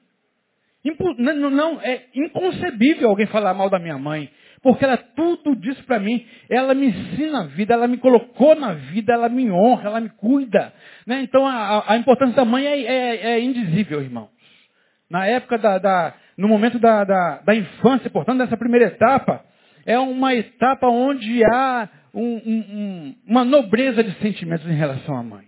Impo 0.84 1.14
não, 1.18 1.50
não, 1.50 1.80
é 1.80 2.04
inconcebível 2.14 3.08
alguém 3.08 3.26
falar 3.26 3.54
mal 3.54 3.70
da 3.70 3.78
minha 3.78 3.98
mãe 3.98 4.30
porque 4.62 4.84
ela 4.84 4.96
tudo 4.96 5.54
disso 5.56 5.82
para 5.84 5.98
mim. 5.98 6.26
Ela 6.48 6.74
me 6.74 6.86
ensina 6.86 7.40
a 7.40 7.46
vida, 7.46 7.74
ela 7.74 7.86
me 7.86 7.98
colocou 7.98 8.54
na 8.54 8.74
vida, 8.74 9.12
ela 9.12 9.28
me 9.28 9.50
honra, 9.50 9.88
ela 9.88 10.00
me 10.00 10.10
cuida. 10.10 10.72
Né? 11.06 11.22
Então 11.22 11.46
a, 11.46 11.92
a, 11.92 11.96
importância 11.96 12.36
da 12.36 12.44
mãe 12.44 12.66
é, 12.66 12.80
é, 12.82 13.16
é, 13.32 13.40
indizível, 13.40 14.00
irmãos. 14.00 14.30
Na 15.08 15.26
época 15.26 15.58
da, 15.58 15.78
da 15.78 16.14
no 16.36 16.48
momento 16.48 16.78
da, 16.78 17.04
da, 17.04 17.42
da, 17.44 17.54
infância, 17.54 18.10
portanto, 18.10 18.38
nessa 18.38 18.56
primeira 18.56 18.86
etapa, 18.86 19.44
é 19.86 19.98
uma 19.98 20.34
etapa 20.34 20.86
onde 20.88 21.42
há 21.44 21.88
um, 22.12 22.36
um, 22.36 23.14
uma 23.26 23.44
nobreza 23.44 24.02
de 24.02 24.12
sentimentos 24.20 24.66
em 24.66 24.74
relação 24.74 25.16
à 25.16 25.22
mãe. 25.22 25.46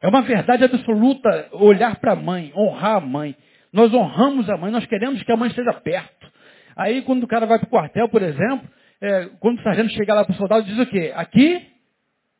É 0.00 0.08
uma 0.08 0.22
verdade 0.22 0.64
absoluta 0.64 1.48
olhar 1.52 1.96
para 1.96 2.12
a 2.12 2.16
mãe, 2.16 2.52
honrar 2.56 2.96
a 2.96 3.00
mãe. 3.00 3.36
Nós 3.72 3.94
honramos 3.94 4.50
a 4.50 4.56
mãe, 4.56 4.72
nós 4.72 4.84
queremos 4.86 5.22
que 5.22 5.30
a 5.30 5.36
mãe 5.36 5.48
esteja 5.48 5.72
perto. 5.74 6.32
Aí 6.76 7.02
quando 7.02 7.24
o 7.24 7.28
cara 7.28 7.46
vai 7.46 7.58
para 7.58 7.66
o 7.66 7.70
quartel, 7.70 8.08
por 8.08 8.22
exemplo, 8.22 8.68
é, 9.00 9.26
quando 9.40 9.58
o 9.58 9.62
sargento 9.62 9.90
chegar 9.90 10.14
lá 10.14 10.24
para 10.24 10.32
o 10.32 10.36
soldado, 10.36 10.64
diz 10.64 10.78
o 10.78 10.86
quê? 10.86 11.12
Aqui 11.14 11.66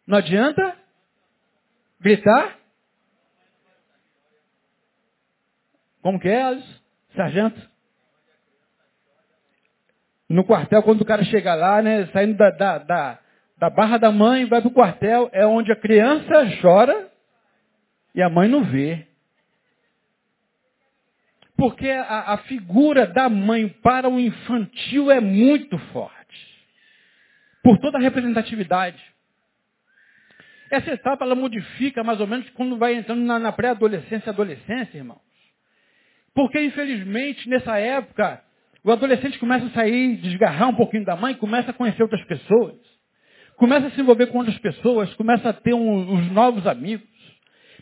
não 0.07 0.19
adianta 0.19 0.77
gritar. 2.01 2.57
Como 6.03 6.19
que 6.19 6.29
é? 6.29 6.59
Sargento? 7.15 7.71
No 10.29 10.45
quartel, 10.45 10.83
quando 10.83 11.03
o 11.03 11.05
cara 11.05 11.23
chega 11.25 11.55
lá, 11.55 11.83
né, 11.83 12.07
saindo 12.07 12.37
da, 12.37 12.51
da, 12.51 12.79
da, 12.79 13.19
da 13.59 13.71
barra 13.71 13.99
da 13.99 14.11
mãe, 14.11 14.47
vai 14.47 14.61
para 14.61 14.69
o 14.69 14.75
quartel, 14.75 15.29
é 15.33 15.47
onde 15.47 15.71
a 15.71 15.77
criança 15.77 16.33
chora 16.61 17.11
e 18.15 18.23
a 18.23 18.31
mãe 18.31 18.49
não 18.49 18.65
vê. 18.65 19.07
Porque 21.63 21.89
a, 21.89 22.33
a 22.33 22.39
figura 22.39 23.07
da 23.07 23.29
mãe 23.29 23.69
para 23.69 24.09
o 24.09 24.19
infantil 24.19 25.13
é 25.13 25.21
muito 25.21 25.79
forte. 25.93 26.67
Por 27.63 27.79
toda 27.79 27.99
a 27.99 28.01
representatividade. 28.01 29.01
Essa 30.73 30.91
etapa 30.91 31.25
ela 31.25 31.37
modifica 31.37 32.03
mais 32.03 32.19
ou 32.19 32.27
menos 32.27 32.51
quando 32.51 32.77
vai 32.77 32.97
entrando 32.97 33.23
na, 33.23 33.39
na 33.39 33.53
pré-adolescência 33.53 34.29
e 34.29 34.31
adolescência, 34.31 34.99
irmãos. 34.99 35.21
Porque, 36.35 36.61
infelizmente, 36.61 37.49
nessa 37.49 37.79
época, 37.79 38.43
o 38.83 38.91
adolescente 38.91 39.39
começa 39.39 39.67
a 39.67 39.71
sair, 39.71 40.17
desgarrar 40.17 40.69
um 40.69 40.75
pouquinho 40.75 41.05
da 41.05 41.15
mãe, 41.15 41.33
começa 41.35 41.71
a 41.71 41.75
conhecer 41.75 42.03
outras 42.03 42.25
pessoas. 42.25 42.75
Começa 43.55 43.87
a 43.87 43.91
se 43.93 44.01
envolver 44.01 44.27
com 44.27 44.39
outras 44.39 44.59
pessoas, 44.59 45.15
começa 45.15 45.51
a 45.51 45.53
ter 45.53 45.75
um, 45.75 46.13
os 46.13 46.33
novos 46.33 46.67
amigos. 46.67 47.07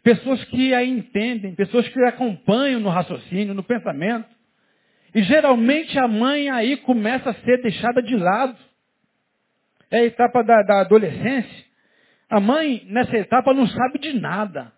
Pessoas 0.02 0.42
que 0.44 0.74
a 0.74 0.84
entendem, 0.84 1.54
pessoas 1.54 1.86
que 1.88 2.02
a 2.02 2.08
acompanham 2.08 2.80
no 2.80 2.88
raciocínio, 2.88 3.54
no 3.54 3.62
pensamento. 3.62 4.28
E 5.14 5.22
geralmente 5.22 5.98
a 5.98 6.08
mãe 6.08 6.48
aí 6.48 6.76
começa 6.78 7.30
a 7.30 7.34
ser 7.34 7.60
deixada 7.60 8.02
de 8.02 8.16
lado. 8.16 8.56
É 9.90 9.98
a 9.98 10.04
etapa 10.04 10.42
da, 10.42 10.62
da 10.62 10.80
adolescência. 10.80 11.64
A 12.30 12.38
mãe, 12.38 12.84
nessa 12.86 13.16
etapa, 13.16 13.52
não 13.52 13.66
sabe 13.66 13.98
de 13.98 14.18
nada. 14.18 14.72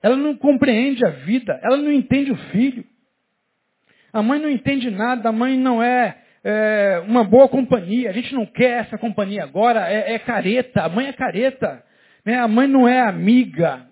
Ela 0.00 0.16
não 0.16 0.36
compreende 0.36 1.04
a 1.04 1.10
vida, 1.10 1.58
ela 1.62 1.76
não 1.76 1.90
entende 1.90 2.30
o 2.30 2.36
filho. 2.36 2.84
A 4.12 4.22
mãe 4.22 4.40
não 4.40 4.48
entende 4.48 4.90
nada, 4.90 5.28
a 5.28 5.32
mãe 5.32 5.58
não 5.58 5.82
é, 5.82 6.16
é 6.42 7.02
uma 7.06 7.24
boa 7.24 7.48
companhia. 7.48 8.08
A 8.08 8.12
gente 8.12 8.32
não 8.32 8.46
quer 8.46 8.82
essa 8.82 8.96
companhia 8.96 9.42
agora, 9.42 9.90
é, 9.90 10.14
é 10.14 10.18
careta. 10.18 10.82
A 10.82 10.88
mãe 10.88 11.08
é 11.08 11.12
careta. 11.12 11.84
Né? 12.24 12.38
A 12.38 12.48
mãe 12.48 12.66
não 12.68 12.88
é 12.88 13.00
amiga. 13.00 13.86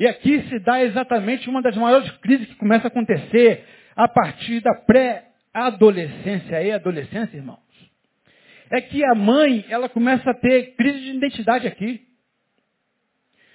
E 0.00 0.06
aqui 0.06 0.42
se 0.48 0.58
dá 0.60 0.82
exatamente 0.82 1.46
uma 1.50 1.60
das 1.60 1.76
maiores 1.76 2.10
crises 2.22 2.48
que 2.48 2.54
começa 2.54 2.86
a 2.86 2.88
acontecer 2.88 3.66
a 3.94 4.08
partir 4.08 4.60
da 4.60 4.74
pré-adolescência 4.74 6.62
e 6.62 6.72
adolescência, 6.72 7.36
irmãos. 7.36 7.58
É 8.70 8.80
que 8.80 9.04
a 9.04 9.14
mãe, 9.14 9.66
ela 9.68 9.90
começa 9.90 10.30
a 10.30 10.34
ter 10.34 10.74
crise 10.74 11.00
de 11.00 11.16
identidade 11.18 11.66
aqui. 11.66 12.00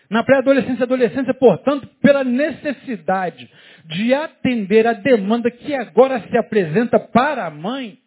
Na 0.07 0.23
pré-adolescência 0.23 0.81
e 0.81 0.83
adolescência, 0.83 1.33
portanto, 1.33 1.87
pela 1.99 2.23
necessidade 2.23 3.49
de 3.85 4.13
atender 4.13 4.85
a 4.85 4.93
demanda 4.93 5.49
que 5.49 5.73
agora 5.73 6.21
se 6.29 6.37
apresenta 6.37 6.99
para 6.99 7.47
a 7.47 7.49
mãe, 7.49 7.97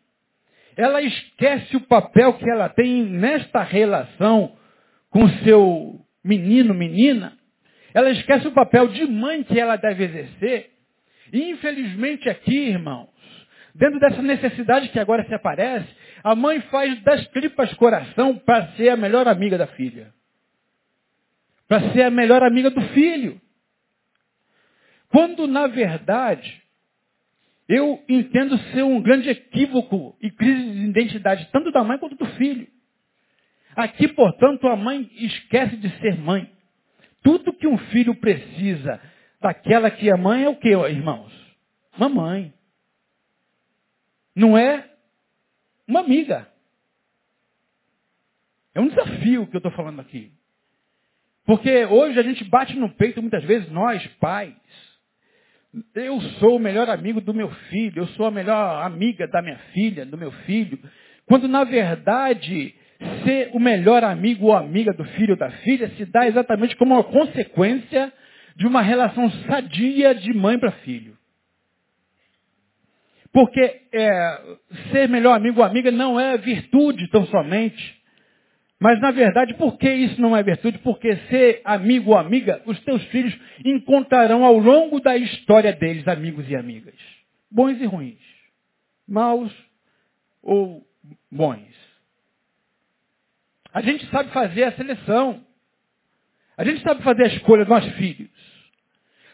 ela 0.77 1.03
esquece 1.03 1.77
o 1.77 1.81
papel 1.81 2.35
que 2.35 2.49
ela 2.49 2.69
tem 2.69 3.03
nesta 3.03 3.65
relação 3.65 4.57
com 5.11 5.29
seu 5.43 5.99
menino, 6.23 6.73
menina, 6.73 7.38
ela 7.95 8.11
esquece 8.11 8.47
o 8.47 8.53
papel 8.53 8.89
de 8.89 9.07
mãe 9.07 9.43
que 9.43 9.59
ela 9.59 9.77
deve 9.77 10.05
exercer. 10.05 10.71
E 11.33 11.51
infelizmente 11.51 12.29
aqui, 12.29 12.57
irmãos, 12.57 13.09
dentro 13.75 13.99
dessa 14.01 14.23
necessidade 14.23 14.89
que 14.89 14.99
agora 14.99 15.25
se 15.25 15.35
aparece, 15.35 15.89
a 16.23 16.35
mãe 16.35 16.61
faz 16.63 17.01
das 17.03 17.27
tripas 17.29 17.73
coração 17.75 18.37
para 18.39 18.69
ser 18.73 18.91
a 18.91 18.97
melhor 18.97 19.29
amiga 19.29 19.57
da 19.57 19.67
filha. 19.69 20.13
Para 21.67 21.93
ser 21.93 22.03
a 22.03 22.11
melhor 22.11 22.43
amiga 22.43 22.71
do 22.71 22.81
filho. 22.89 23.41
Quando, 25.11 25.47
na 25.47 25.67
verdade, 25.67 26.63
eu 27.69 28.03
entendo 28.09 28.59
ser 28.73 28.83
um 28.83 29.01
grande 29.01 29.29
equívoco 29.29 30.17
e 30.21 30.31
crise 30.31 30.71
de 30.73 30.87
identidade, 30.89 31.49
tanto 31.53 31.71
da 31.71 31.85
mãe 31.85 31.99
quanto 31.99 32.17
do 32.17 32.27
filho. 32.37 32.67
Aqui, 33.77 34.09
portanto, 34.09 34.67
a 34.67 34.75
mãe 34.75 35.09
esquece 35.17 35.77
de 35.77 35.91
ser 36.01 36.19
mãe. 36.19 36.51
Tudo 37.23 37.53
que 37.53 37.67
um 37.67 37.79
filho 37.91 38.15
precisa 38.15 39.01
daquela 39.41 39.91
que 39.91 40.11
é 40.11 40.17
mãe 40.17 40.45
é 40.45 40.49
o 40.49 40.57
que, 40.57 40.69
irmãos? 40.69 41.33
Mamãe. 41.99 42.53
Não 44.35 44.57
é 44.57 44.89
uma 45.87 46.01
amiga. 46.01 46.49
É 48.75 48.81
um 48.81 48.89
desafio 48.89 49.47
que 49.47 49.57
eu 49.57 49.59
estou 49.59 49.73
falando 49.73 50.01
aqui. 50.01 50.33
Porque 51.45 51.87
hoje 51.87 52.19
a 52.19 52.23
gente 52.23 52.45
bate 52.45 52.77
no 52.77 52.91
peito 52.91 53.21
muitas 53.23 53.43
vezes, 53.43 53.71
nós, 53.71 54.07
pais. 54.21 54.55
Eu 55.95 56.21
sou 56.39 56.57
o 56.57 56.61
melhor 56.61 56.89
amigo 56.89 57.21
do 57.21 57.35
meu 57.35 57.51
filho, 57.71 58.03
eu 58.03 58.07
sou 58.09 58.27
a 58.27 58.31
melhor 58.31 58.85
amiga 58.85 59.27
da 59.27 59.43
minha 59.43 59.59
filha, 59.73 60.07
do 60.07 60.17
meu 60.17 60.31
filho. 60.31 60.79
Quando 61.27 61.49
na 61.49 61.65
verdade 61.65 62.75
ser 63.25 63.51
o 63.53 63.61
melhor 63.61 64.03
amigo 64.03 64.47
ou 64.47 64.57
amiga 64.57 64.93
do 64.93 65.05
filho 65.05 65.33
ou 65.33 65.39
da 65.39 65.51
filha 65.51 65.89
se 65.97 66.05
dá 66.07 66.27
exatamente 66.27 66.77
como 66.77 66.95
uma 66.95 67.05
consequência 67.05 68.13
de 68.57 68.67
uma 68.67 68.83
relação 68.83 69.31
sadia 69.47 70.15
de 70.15 70.33
mãe 70.35 70.59
para 70.59 70.73
filho. 70.73 71.17
Porque 73.33 73.83
é, 73.93 74.57
ser 74.91 75.09
melhor 75.09 75.37
amigo 75.37 75.61
ou 75.61 75.67
amiga 75.67 75.91
não 75.91 76.19
é 76.19 76.37
virtude 76.39 77.09
tão 77.09 77.25
somente. 77.27 77.99
Mas, 78.81 79.01
na 79.01 79.11
verdade, 79.11 79.55
por 79.55 79.77
que 79.77 79.91
isso 79.91 80.21
não 80.21 80.37
é 80.37 80.43
virtude? 80.43 80.79
Porque 80.79 81.15
ser 81.29 81.61
amigo 81.65 82.13
ou 82.13 82.19
amiga, 82.19 82.63
os 82.65 82.79
teus 82.85 83.05
filhos 83.07 83.37
encontrarão 83.65 84.45
ao 84.45 84.57
longo 84.57 85.01
da 85.01 85.17
história 85.17 85.73
deles 85.73 86.07
amigos 86.07 86.49
e 86.49 86.57
amigas. 86.57 86.95
Bons 87.51 87.81
e 87.81 87.87
ruins. 87.87 88.19
Maus 89.07 89.53
ou 90.43 90.87
bons. 91.31 91.88
A 93.79 93.81
gente 93.81 94.05
sabe 94.11 94.33
fazer 94.33 94.65
a 94.65 94.73
seleção. 94.73 95.41
A 96.57 96.65
gente 96.65 96.83
sabe 96.83 97.01
fazer 97.05 97.23
a 97.23 97.29
escolha 97.29 97.65
dos 97.65 97.73
nossos 97.73 97.95
filhos. 97.95 98.29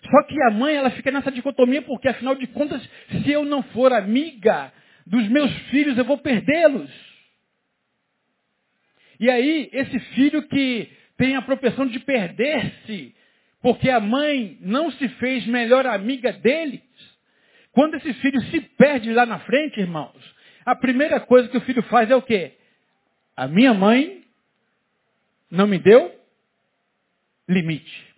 Só 0.03 0.23
que 0.25 0.39
a 0.43 0.51
mãe, 0.51 0.77
ela 0.77 0.91
fica 0.91 1.11
nessa 1.11 1.33
dicotomia 1.33 1.81
porque, 1.81 2.09
afinal 2.09 2.35
de 2.35 2.47
contas, 2.49 2.87
se 3.09 3.31
eu 3.31 3.47
não 3.47 3.63
for 3.63 3.91
amiga 3.91 4.71
dos 5.07 5.27
meus 5.31 5.51
filhos, 5.71 5.97
eu 5.97 6.05
vou 6.05 6.19
perdê-los. 6.19 6.91
E 9.19 9.31
aí, 9.31 9.71
esse 9.73 9.99
filho 10.15 10.47
que 10.47 10.91
tem 11.17 11.37
a 11.37 11.41
propensão 11.41 11.87
de 11.87 11.99
perder-se, 12.01 13.15
porque 13.63 13.89
a 13.89 13.99
mãe 13.99 14.59
não 14.61 14.91
se 14.91 15.09
fez 15.09 15.47
melhor 15.47 15.87
amiga 15.87 16.35
deles, 16.35 16.83
quando 17.73 17.95
esse 17.95 18.13
filho 18.13 18.43
se 18.51 18.61
perde 18.61 19.11
lá 19.11 19.25
na 19.25 19.39
frente, 19.39 19.81
irmãos, 19.81 20.23
a 20.67 20.77
primeira 20.77 21.19
coisa 21.19 21.49
que 21.49 21.57
o 21.57 21.63
filho 21.63 21.83
faz 21.85 22.11
é 22.11 22.15
o 22.15 22.21
quê? 22.21 22.53
A 23.35 23.49
minha 23.49 23.73
mãe 23.73 24.23
não 25.55 25.67
me 25.67 25.79
deu 25.79 26.13
limite. 27.49 28.15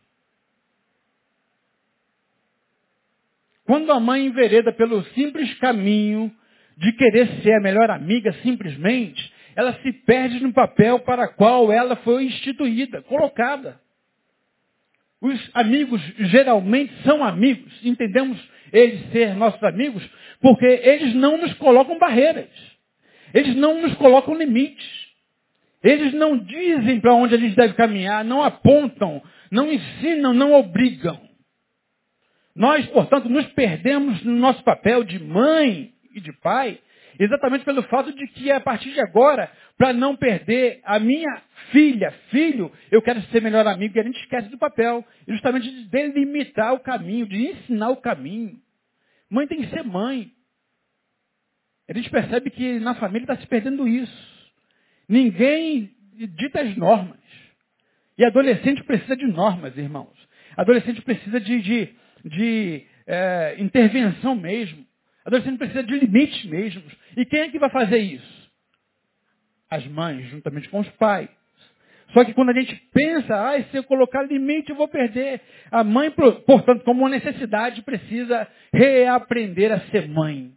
Quando 3.65 3.93
a 3.93 4.01
mãe 4.01 4.27
envereda 4.27 4.73
pelo 4.73 5.05
simples 5.07 5.53
caminho 5.59 6.33
de 6.77 6.93
querer 6.93 7.43
ser 7.43 7.55
a 7.55 7.61
melhor 7.61 7.91
amiga 7.91 8.33
simplesmente, 8.43 9.33
ela 9.55 9.73
se 9.83 9.93
perde 9.93 10.41
no 10.41 10.53
papel 10.53 11.01
para 11.01 11.29
qual 11.29 11.73
ela 11.73 11.97
foi 11.97 12.25
instituída, 12.25 13.03
colocada. 13.03 13.81
Os 15.21 15.51
amigos 15.55 16.01
geralmente 16.31 16.93
são 17.03 17.25
amigos, 17.25 17.73
entendemos 17.85 18.39
eles 18.73 19.11
ser 19.11 19.35
nossos 19.35 19.63
amigos, 19.63 20.09
porque 20.41 20.67
eles 20.67 21.15
não 21.15 21.39
nos 21.39 21.53
colocam 21.55 21.99
barreiras. 21.99 22.51
Eles 23.35 23.57
não 23.57 23.83
nos 23.83 23.95
colocam 23.95 24.35
limites. 24.35 25.06
Eles 25.83 26.13
não 26.15 26.39
dizem 26.39 27.01
para 27.01 27.15
onde 27.15 27.35
eles 27.35 27.55
devem 27.55 27.77
caminhar, 27.77 28.25
não 28.25 28.43
apontam, 28.43 29.23
não 29.51 29.73
ensinam, 29.73 30.33
não 30.33 30.53
obrigam. 30.55 31.21
Nós, 32.55 32.87
portanto, 32.87 33.29
nos 33.29 33.47
perdemos 33.49 34.23
no 34.25 34.35
nosso 34.35 34.65
papel 34.65 35.05
de 35.05 35.19
mãe 35.19 35.93
e 36.15 36.21
de 36.21 36.33
pai, 36.41 36.81
exatamente 37.19 37.65
pelo 37.65 37.83
fato 37.85 38.13
de 38.13 38.27
que 38.29 38.51
a 38.51 38.59
partir 38.61 38.93
de 38.93 39.01
agora, 39.01 39.51
para 39.77 39.93
não 39.93 40.17
perder 40.17 40.81
a 40.83 40.99
minha 40.99 41.43
filha, 41.71 42.11
filho, 42.31 42.73
eu 42.91 43.03
quero 43.03 43.21
ser 43.25 43.43
melhor 43.43 43.67
amigo 43.67 43.97
e 43.97 44.01
a 44.01 44.05
gente 44.05 44.19
esquece 44.21 44.49
do 44.49 44.59
papel, 44.59 45.05
justamente 45.29 45.71
de 45.71 45.85
delimitar 45.89 46.73
o 46.73 46.81
caminho, 46.81 47.27
de 47.27 47.49
ensinar 47.49 47.91
o 47.91 47.99
caminho. 47.99 48.59
Mãe 49.31 49.47
tem 49.47 49.61
que 49.61 49.69
ser 49.69 49.85
mãe. 49.85 50.31
A 51.89 51.93
gente 51.93 52.11
percebe 52.11 52.51
que 52.51 52.81
na 52.81 52.95
família 52.95 53.25
está 53.25 53.37
se 53.37 53.47
perdendo 53.47 53.87
isso. 53.87 54.36
Ninguém 55.09 55.91
dita 56.15 56.61
as 56.61 56.77
normas. 56.77 57.19
E 58.19 58.25
adolescente 58.25 58.83
precisa 58.85 59.17
de 59.17 59.27
normas, 59.27 59.77
irmãos. 59.77 60.17
Adolescente 60.57 61.03
precisa 61.03 61.39
de, 61.39 61.61
de 61.61 61.97
de 62.27 62.85
é, 63.07 63.57
intervenção 63.59 64.35
mesmo. 64.35 64.85
Adolescente 65.25 65.59
precisa 65.59 65.83
de 65.83 65.99
limites 65.99 66.45
mesmo. 66.47 66.83
E 67.17 67.25
quem 67.25 67.41
é 67.41 67.49
que 67.49 67.59
vai 67.59 67.71
fazer 67.71 67.99
isso? 67.99 68.51
As 69.71 69.87
mães, 69.87 70.29
juntamente 70.29 70.69
com 70.69 70.81
os 70.81 70.89
pais. 70.91 71.29
Só 72.13 72.25
que 72.25 72.35
quando 72.35 72.51
a 72.51 72.53
gente 72.53 72.75
pensa, 72.93 73.35
ah, 73.35 73.63
se 73.65 73.77
eu 73.77 73.85
colocar 73.85 74.23
limite 74.23 74.71
eu 74.71 74.77
vou 74.77 74.89
perder. 74.89 75.41
A 75.71 75.83
mãe, 75.83 76.11
portanto, 76.11 76.85
como 76.85 77.01
uma 77.01 77.11
necessidade, 77.11 77.83
precisa 77.83 78.47
reaprender 78.73 79.73
a 79.73 79.81
ser 79.91 80.09
mãe. 80.09 80.53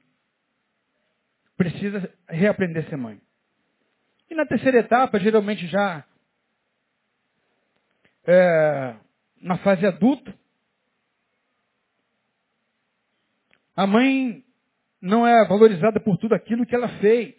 Precisa 1.57 2.11
reaprender 2.29 2.85
a 2.85 2.89
ser 2.89 2.97
mãe. 2.97 3.19
E 4.29 4.35
na 4.35 4.45
terceira 4.45 4.79
etapa, 4.79 5.19
geralmente 5.19 5.67
já 5.67 6.05
é, 8.25 8.95
na 9.41 9.57
fase 9.57 9.85
adulta, 9.85 10.33
A 13.79 13.87
mãe 13.87 14.43
não 15.01 15.25
é 15.25 15.47
valorizada 15.47 16.01
por 16.01 16.17
tudo 16.17 16.35
aquilo 16.35 16.65
que 16.65 16.75
ela 16.75 16.89
fez. 16.99 17.33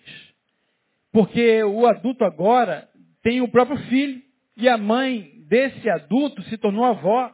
Porque 1.13 1.63
o 1.65 1.87
adulto 1.87 2.25
agora 2.25 2.89
tem 3.23 3.43
o 3.43 3.49
próprio 3.49 3.77
filho. 3.91 4.23
E 4.57 4.67
a 4.67 4.79
mãe 4.79 5.35
desse 5.49 5.91
adulto 5.91 6.43
se 6.45 6.57
tornou 6.57 6.83
avó. 6.83 7.31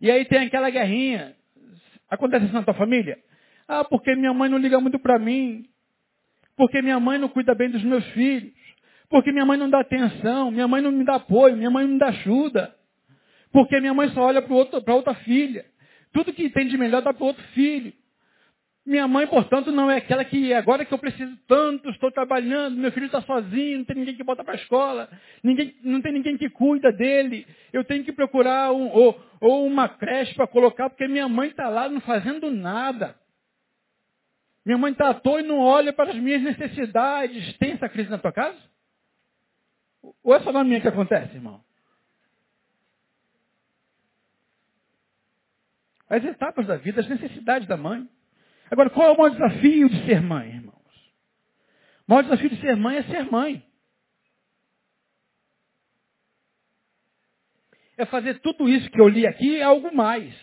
E 0.00 0.10
aí 0.10 0.24
tem 0.24 0.38
aquela 0.38 0.70
guerrinha. 0.70 1.36
Acontece 2.08 2.46
isso 2.46 2.54
na 2.54 2.62
tua 2.62 2.72
família? 2.72 3.18
Ah, 3.68 3.84
porque 3.84 4.16
minha 4.16 4.32
mãe 4.32 4.48
não 4.48 4.56
liga 4.56 4.80
muito 4.80 4.98
para 4.98 5.18
mim. 5.18 5.68
Porque 6.56 6.80
minha 6.82 7.00
mãe 7.00 7.18
não 7.18 7.28
cuida 7.28 7.54
bem 7.54 7.70
dos 7.70 7.82
meus 7.82 8.04
filhos. 8.08 8.52
Porque 9.08 9.32
minha 9.32 9.44
mãe 9.44 9.58
não 9.58 9.68
dá 9.68 9.80
atenção. 9.80 10.50
Minha 10.50 10.68
mãe 10.68 10.82
não 10.82 10.92
me 10.92 11.04
dá 11.04 11.16
apoio. 11.16 11.56
Minha 11.56 11.70
mãe 11.70 11.84
não 11.84 11.94
me 11.94 11.98
dá 11.98 12.06
ajuda. 12.06 12.74
Porque 13.52 13.80
minha 13.80 13.94
mãe 13.94 14.08
só 14.10 14.22
olha 14.22 14.42
para 14.42 14.94
outra 14.94 15.14
filha. 15.14 15.64
Tudo 16.12 16.32
que 16.32 16.48
tem 16.50 16.68
de 16.68 16.76
melhor 16.76 17.02
dá 17.02 17.12
para 17.12 17.24
outro 17.24 17.42
filho. 17.54 17.92
Minha 18.86 19.08
mãe, 19.08 19.26
portanto, 19.26 19.72
não 19.72 19.90
é 19.90 19.96
aquela 19.96 20.24
que 20.26 20.52
agora 20.52 20.84
que 20.84 20.92
eu 20.92 20.98
preciso 20.98 21.34
tanto, 21.48 21.88
estou 21.88 22.12
trabalhando, 22.12 22.76
meu 22.76 22.92
filho 22.92 23.06
está 23.06 23.22
sozinho, 23.22 23.78
não 23.78 23.84
tem 23.84 23.96
ninguém 23.96 24.14
que 24.14 24.22
bota 24.22 24.44
para 24.44 24.52
a 24.52 24.56
escola, 24.56 25.08
ninguém, 25.42 25.74
não 25.82 26.02
tem 26.02 26.12
ninguém 26.12 26.36
que 26.36 26.50
cuida 26.50 26.92
dele, 26.92 27.46
eu 27.72 27.82
tenho 27.82 28.04
que 28.04 28.12
procurar 28.12 28.72
um, 28.72 28.88
ou, 28.88 29.18
ou 29.40 29.66
uma 29.66 29.88
creche 29.88 30.34
para 30.34 30.46
colocar, 30.46 30.90
porque 30.90 31.08
minha 31.08 31.26
mãe 31.26 31.48
está 31.48 31.66
lá 31.70 31.88
não 31.88 32.02
fazendo 32.02 32.50
nada. 32.50 33.16
Minha 34.64 34.78
mãe 34.78 34.92
está 34.92 35.10
à 35.10 35.14
toa 35.14 35.40
e 35.40 35.46
não 35.46 35.58
olha 35.58 35.92
para 35.92 36.10
as 36.10 36.16
minhas 36.16 36.42
necessidades. 36.42 37.56
Tem 37.58 37.72
essa 37.72 37.88
crise 37.88 38.10
na 38.10 38.18
tua 38.18 38.32
casa? 38.32 38.58
Ou 40.22 40.34
é 40.34 40.40
só 40.40 40.52
na 40.52 40.64
minha 40.64 40.80
que 40.80 40.88
acontece, 40.88 41.34
irmão? 41.34 41.62
As 46.08 46.24
etapas 46.24 46.66
da 46.66 46.76
vida, 46.76 47.00
as 47.00 47.08
necessidades 47.08 47.66
da 47.66 47.76
mãe. 47.76 48.08
Agora, 48.70 48.90
qual 48.90 49.08
é 49.08 49.12
o 49.12 49.18
maior 49.18 49.30
desafio 49.30 49.88
de 49.88 50.06
ser 50.06 50.22
mãe, 50.22 50.48
irmãos? 50.48 50.74
O 52.06 52.10
maior 52.10 52.22
desafio 52.22 52.50
de 52.50 52.60
ser 52.60 52.76
mãe 52.76 52.98
é 52.98 53.02
ser 53.04 53.30
mãe. 53.30 53.66
É 57.96 58.04
fazer 58.06 58.40
tudo 58.40 58.68
isso 58.68 58.90
que 58.90 59.00
eu 59.00 59.08
li 59.08 59.26
aqui 59.26 59.58
e 59.58 59.62
algo 59.62 59.94
mais. 59.94 60.34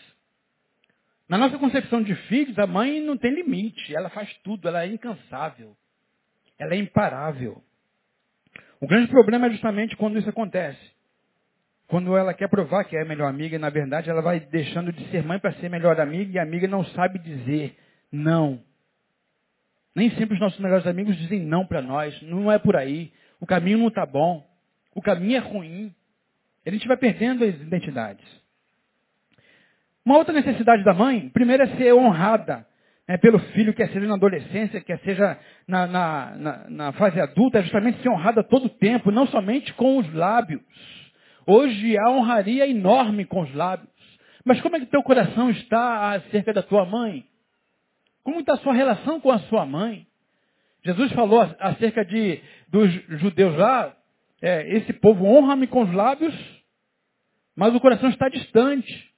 Na 1.32 1.38
nossa 1.38 1.56
concepção 1.56 2.02
de 2.02 2.14
filhos, 2.26 2.58
a 2.58 2.66
mãe 2.66 3.00
não 3.00 3.16
tem 3.16 3.32
limite. 3.32 3.96
Ela 3.96 4.10
faz 4.10 4.30
tudo, 4.44 4.68
ela 4.68 4.82
é 4.82 4.86
incansável. 4.88 5.74
Ela 6.58 6.74
é 6.74 6.76
imparável. 6.76 7.64
O 8.78 8.86
grande 8.86 9.08
problema 9.10 9.46
é 9.46 9.50
justamente 9.50 9.96
quando 9.96 10.18
isso 10.18 10.28
acontece. 10.28 10.78
Quando 11.86 12.14
ela 12.18 12.34
quer 12.34 12.50
provar 12.50 12.84
que 12.84 12.94
é 12.94 13.00
a 13.00 13.06
melhor 13.06 13.30
amiga, 13.30 13.56
e 13.56 13.58
na 13.58 13.70
verdade 13.70 14.10
ela 14.10 14.20
vai 14.20 14.40
deixando 14.40 14.92
de 14.92 15.10
ser 15.10 15.24
mãe 15.24 15.38
para 15.38 15.54
ser 15.54 15.70
melhor 15.70 15.98
amiga, 15.98 16.32
e 16.32 16.38
a 16.38 16.42
amiga 16.42 16.68
não 16.68 16.84
sabe 16.84 17.18
dizer 17.18 17.78
não. 18.12 18.62
Nem 19.96 20.10
sempre 20.10 20.34
os 20.34 20.40
nossos 20.40 20.60
melhores 20.60 20.86
amigos 20.86 21.16
dizem 21.16 21.40
não 21.40 21.66
para 21.66 21.80
nós. 21.80 22.20
Não 22.20 22.52
é 22.52 22.58
por 22.58 22.76
aí. 22.76 23.10
O 23.40 23.46
caminho 23.46 23.78
não 23.78 23.88
está 23.88 24.04
bom. 24.04 24.46
O 24.94 25.00
caminho 25.00 25.36
é 25.36 25.40
ruim. 25.40 25.94
A 26.66 26.70
gente 26.70 26.86
vai 26.86 26.98
perdendo 26.98 27.42
as 27.42 27.54
identidades. 27.54 28.41
Uma 30.04 30.18
outra 30.18 30.34
necessidade 30.34 30.82
da 30.84 30.92
mãe, 30.92 31.28
primeiro 31.28 31.62
é 31.62 31.76
ser 31.76 31.94
honrada 31.94 32.66
né, 33.06 33.16
pelo 33.18 33.38
filho, 33.38 33.74
quer 33.74 33.88
seja 33.88 34.06
na 34.06 34.14
adolescência, 34.14 34.80
quer 34.80 34.98
seja 35.00 35.38
na, 35.66 35.86
na, 35.86 36.36
na, 36.36 36.70
na 36.70 36.92
fase 36.92 37.20
adulta, 37.20 37.58
é 37.58 37.62
justamente 37.62 38.02
ser 38.02 38.08
honrada 38.08 38.42
todo 38.42 38.66
o 38.66 38.70
tempo, 38.70 39.10
não 39.10 39.26
somente 39.26 39.72
com 39.74 39.98
os 39.98 40.12
lábios. 40.12 40.62
Hoje 41.46 41.96
há 41.98 42.10
honraria 42.10 42.66
enorme 42.66 43.24
com 43.24 43.42
os 43.42 43.54
lábios. 43.54 43.90
Mas 44.44 44.60
como 44.60 44.76
é 44.76 44.80
que 44.80 44.86
teu 44.86 45.02
coração 45.02 45.50
está 45.50 46.14
acerca 46.14 46.52
da 46.52 46.62
tua 46.62 46.84
mãe? 46.84 47.24
Como 48.24 48.40
está 48.40 48.54
a 48.54 48.58
sua 48.58 48.72
relação 48.72 49.20
com 49.20 49.30
a 49.30 49.38
sua 49.40 49.66
mãe? 49.66 50.06
Jesus 50.84 51.12
falou 51.12 51.40
acerca 51.60 52.04
de, 52.04 52.40
dos 52.68 52.92
judeus 53.20 53.56
lá, 53.56 53.94
é, 54.40 54.76
esse 54.76 54.92
povo 54.94 55.24
honra-me 55.24 55.68
com 55.68 55.82
os 55.82 55.92
lábios, 55.92 56.34
mas 57.54 57.74
o 57.74 57.80
coração 57.80 58.08
está 58.08 58.28
distante. 58.28 59.11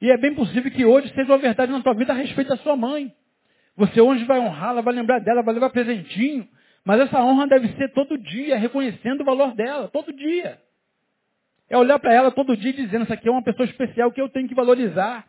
E 0.00 0.10
é 0.10 0.16
bem 0.16 0.34
possível 0.34 0.70
que 0.70 0.84
hoje 0.84 1.12
seja 1.14 1.32
uma 1.32 1.38
verdade 1.38 1.72
na 1.72 1.82
tua 1.82 1.94
vida 1.94 2.12
a 2.12 2.16
respeito 2.16 2.48
da 2.48 2.56
sua 2.58 2.76
mãe. 2.76 3.12
Você 3.76 4.00
hoje 4.00 4.24
vai 4.24 4.38
honrá-la, 4.38 4.80
vai 4.80 4.94
lembrar 4.94 5.20
dela, 5.20 5.42
vai 5.42 5.54
levar 5.54 5.70
presentinho, 5.70 6.46
mas 6.84 7.00
essa 7.00 7.22
honra 7.22 7.46
deve 7.46 7.68
ser 7.74 7.92
todo 7.92 8.18
dia, 8.18 8.56
reconhecendo 8.56 9.20
o 9.20 9.24
valor 9.24 9.54
dela, 9.54 9.88
todo 9.88 10.12
dia. 10.12 10.58
É 11.68 11.76
olhar 11.76 11.98
para 11.98 12.14
ela 12.14 12.30
todo 12.30 12.56
dia 12.56 12.72
dizendo, 12.72 13.02
essa 13.02 13.14
aqui 13.14 13.28
é 13.28 13.30
uma 13.30 13.42
pessoa 13.42 13.66
especial 13.66 14.10
que 14.10 14.20
eu 14.20 14.28
tenho 14.28 14.48
que 14.48 14.54
valorizar. 14.54 15.26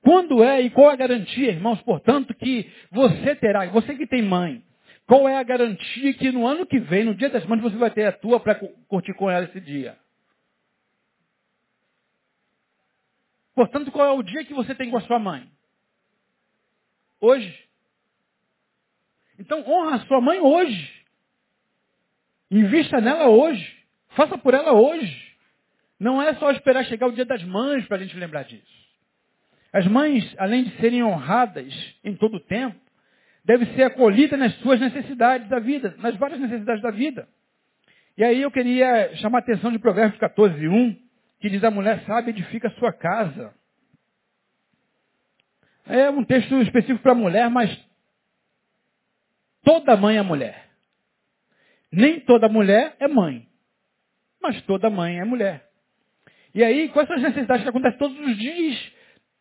Quando 0.00 0.42
é 0.42 0.62
e 0.62 0.70
qual 0.70 0.88
a 0.88 0.96
garantia, 0.96 1.50
irmãos, 1.50 1.82
portanto, 1.82 2.32
que 2.34 2.70
você 2.90 3.34
terá, 3.34 3.66
você 3.66 3.94
que 3.94 4.06
tem 4.06 4.22
mãe, 4.22 4.62
qual 5.06 5.28
é 5.28 5.36
a 5.36 5.42
garantia 5.42 6.14
que 6.14 6.32
no 6.32 6.46
ano 6.46 6.66
que 6.66 6.78
vem, 6.78 7.04
no 7.04 7.14
dia 7.14 7.28
das 7.28 7.44
mães, 7.46 7.60
você 7.60 7.76
vai 7.76 7.90
ter 7.90 8.06
a 8.06 8.12
tua 8.12 8.40
para 8.40 8.54
curtir 8.88 9.14
com 9.14 9.30
ela 9.30 9.44
esse 9.44 9.60
dia? 9.60 9.96
Portanto, 13.56 13.90
qual 13.90 14.06
é 14.06 14.12
o 14.12 14.22
dia 14.22 14.44
que 14.44 14.52
você 14.52 14.74
tem 14.74 14.90
com 14.90 14.98
a 14.98 15.00
sua 15.00 15.18
mãe? 15.18 15.50
Hoje. 17.18 17.58
Então 19.38 19.66
honra 19.66 19.96
a 19.96 20.00
sua 20.00 20.20
mãe 20.20 20.38
hoje. 20.38 20.92
Invista 22.50 23.00
nela 23.00 23.30
hoje. 23.30 23.74
Faça 24.10 24.36
por 24.36 24.52
ela 24.52 24.74
hoje. 24.74 25.34
Não 25.98 26.20
é 26.20 26.34
só 26.34 26.50
esperar 26.50 26.84
chegar 26.84 27.06
o 27.06 27.12
dia 27.12 27.24
das 27.24 27.42
mães 27.44 27.86
para 27.86 27.96
a 27.96 28.00
gente 28.00 28.14
lembrar 28.18 28.42
disso. 28.42 28.76
As 29.72 29.86
mães, 29.86 30.34
além 30.36 30.64
de 30.64 30.76
serem 30.76 31.02
honradas 31.02 31.72
em 32.04 32.14
todo 32.14 32.36
o 32.36 32.40
tempo, 32.40 32.78
devem 33.42 33.74
ser 33.74 33.84
acolhidas 33.84 34.38
nas 34.38 34.54
suas 34.56 34.78
necessidades 34.78 35.48
da 35.48 35.58
vida, 35.58 35.94
nas 35.96 36.14
várias 36.16 36.40
necessidades 36.40 36.82
da 36.82 36.90
vida. 36.90 37.26
E 38.18 38.24
aí 38.24 38.42
eu 38.42 38.50
queria 38.50 39.16
chamar 39.16 39.38
a 39.38 39.40
atenção 39.40 39.72
de 39.72 39.78
Provérbios 39.78 40.20
14, 40.20 40.68
1, 40.68 41.05
que 41.46 41.50
diz 41.50 41.62
a 41.62 41.70
mulher 41.70 42.02
sábia 42.04 42.30
edifica 42.30 42.66
a 42.66 42.72
sua 42.72 42.92
casa. 42.92 43.54
É 45.86 46.10
um 46.10 46.24
texto 46.24 46.60
específico 46.60 46.98
para 47.04 47.14
mulher, 47.14 47.48
mas 47.48 47.70
toda 49.62 49.96
mãe 49.96 50.16
é 50.16 50.22
mulher. 50.22 50.68
Nem 51.92 52.18
toda 52.18 52.48
mulher 52.48 52.96
é 52.98 53.06
mãe, 53.06 53.46
mas 54.42 54.60
toda 54.62 54.90
mãe 54.90 55.20
é 55.20 55.24
mulher. 55.24 55.64
E 56.52 56.64
aí, 56.64 56.88
quais 56.88 57.06
são 57.06 57.16
as 57.16 57.22
necessidades 57.22 57.62
que 57.62 57.68
acontecem 57.68 57.98
todos 57.98 58.18
os 58.18 58.36
dias 58.36 58.92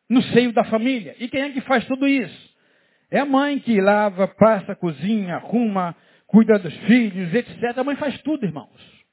no 0.07 0.21
seio 0.21 0.53
da 0.53 0.63
família? 0.65 1.15
E 1.19 1.27
quem 1.27 1.41
é 1.41 1.49
que 1.49 1.61
faz 1.61 1.87
tudo 1.87 2.07
isso? 2.07 2.55
É 3.09 3.19
a 3.19 3.25
mãe 3.25 3.57
que 3.57 3.81
lava, 3.81 4.27
passa, 4.27 4.75
cozinha, 4.75 5.37
arruma, 5.37 5.95
cuida 6.27 6.59
dos 6.59 6.75
filhos, 6.81 7.33
etc. 7.33 7.79
A 7.79 7.83
mãe 7.83 7.95
faz 7.95 8.21
tudo, 8.21 8.45
irmãos. 8.45 9.04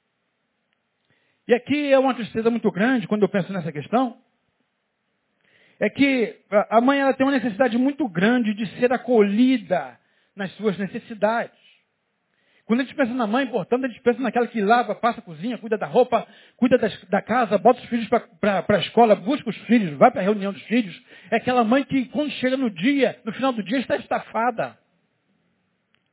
E 1.46 1.54
aqui 1.54 1.92
é 1.92 1.98
uma 1.98 2.14
tristeza 2.14 2.50
muito 2.50 2.70
grande 2.70 3.08
quando 3.08 3.22
eu 3.22 3.28
penso 3.28 3.52
nessa 3.52 3.72
questão. 3.72 4.16
É 5.80 5.90
que 5.90 6.36
a 6.70 6.80
mãe 6.80 7.00
ela 7.00 7.12
tem 7.12 7.26
uma 7.26 7.32
necessidade 7.32 7.76
muito 7.76 8.08
grande 8.08 8.54
de 8.54 8.66
ser 8.78 8.92
acolhida 8.92 9.98
nas 10.36 10.52
suas 10.52 10.78
necessidades. 10.78 11.62
Quando 12.64 12.80
a 12.80 12.84
gente 12.84 12.94
pensa 12.94 13.12
na 13.12 13.26
mãe, 13.26 13.46
portanto, 13.46 13.84
a 13.84 13.88
gente 13.88 14.00
pensa 14.00 14.20
naquela 14.20 14.46
que 14.46 14.60
lava, 14.60 14.94
passa 14.94 15.18
a 15.18 15.22
cozinha, 15.22 15.58
cuida 15.58 15.76
da 15.76 15.86
roupa, 15.86 16.26
cuida 16.56 16.78
das, 16.78 16.96
da 17.06 17.20
casa, 17.20 17.58
bota 17.58 17.80
os 17.80 17.88
filhos 17.88 18.08
para 18.08 18.64
a 18.68 18.78
escola, 18.78 19.16
busca 19.16 19.50
os 19.50 19.56
filhos, 19.62 19.98
vai 19.98 20.10
para 20.12 20.20
a 20.20 20.24
reunião 20.24 20.52
dos 20.52 20.62
filhos. 20.62 20.98
É 21.30 21.36
aquela 21.36 21.64
mãe 21.64 21.82
que, 21.84 22.06
quando 22.06 22.30
chega 22.30 22.56
no 22.56 22.70
dia, 22.70 23.20
no 23.24 23.32
final 23.32 23.52
do 23.52 23.62
dia, 23.62 23.78
está 23.78 23.96
estafada. 23.96 24.78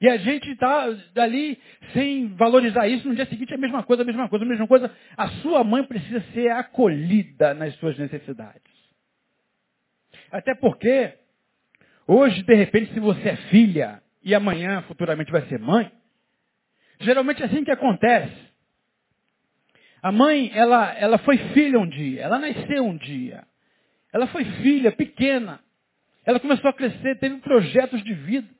E 0.01 0.07
a 0.07 0.17
gente 0.17 0.49
está 0.51 0.85
ali 1.17 1.59
sem 1.93 2.27
valorizar 2.35 2.87
isso. 2.87 3.07
No 3.07 3.15
dia 3.15 3.25
seguinte 3.25 3.51
é 3.51 3.55
a 3.55 3.59
mesma 3.59 3.83
coisa, 3.83 4.03
a 4.03 4.05
mesma 4.05 4.29
coisa, 4.29 4.45
a 4.45 4.47
mesma 4.47 4.67
coisa. 4.67 4.91
A 5.17 5.27
sua 5.41 5.63
mãe 5.63 5.83
precisa 5.83 6.21
ser 6.33 6.49
acolhida 6.51 7.53
nas 7.53 7.75
suas 7.75 7.97
necessidades. 7.97 8.61
Até 10.31 10.55
porque, 10.55 11.13
hoje, 12.07 12.43
de 12.43 12.55
repente, 12.55 12.93
se 12.93 12.99
você 12.99 13.29
é 13.29 13.35
filha 13.49 14.01
e 14.23 14.33
amanhã 14.33 14.81
futuramente 14.83 15.31
vai 15.31 15.41
ser 15.47 15.59
mãe, 15.59 15.91
geralmente 17.01 17.41
é 17.41 17.45
assim 17.47 17.63
que 17.65 17.71
acontece. 17.71 18.49
A 20.01 20.13
mãe, 20.13 20.49
ela, 20.53 20.93
ela 20.93 21.17
foi 21.17 21.37
filha 21.53 21.77
um 21.77 21.89
dia, 21.89 22.21
ela 22.21 22.39
nasceu 22.39 22.85
um 22.85 22.95
dia. 22.95 23.43
Ela 24.13 24.27
foi 24.27 24.45
filha, 24.45 24.93
pequena. 24.93 25.59
Ela 26.25 26.39
começou 26.39 26.69
a 26.69 26.73
crescer, 26.73 27.19
teve 27.19 27.37
projetos 27.39 28.01
de 28.03 28.13
vida. 28.13 28.58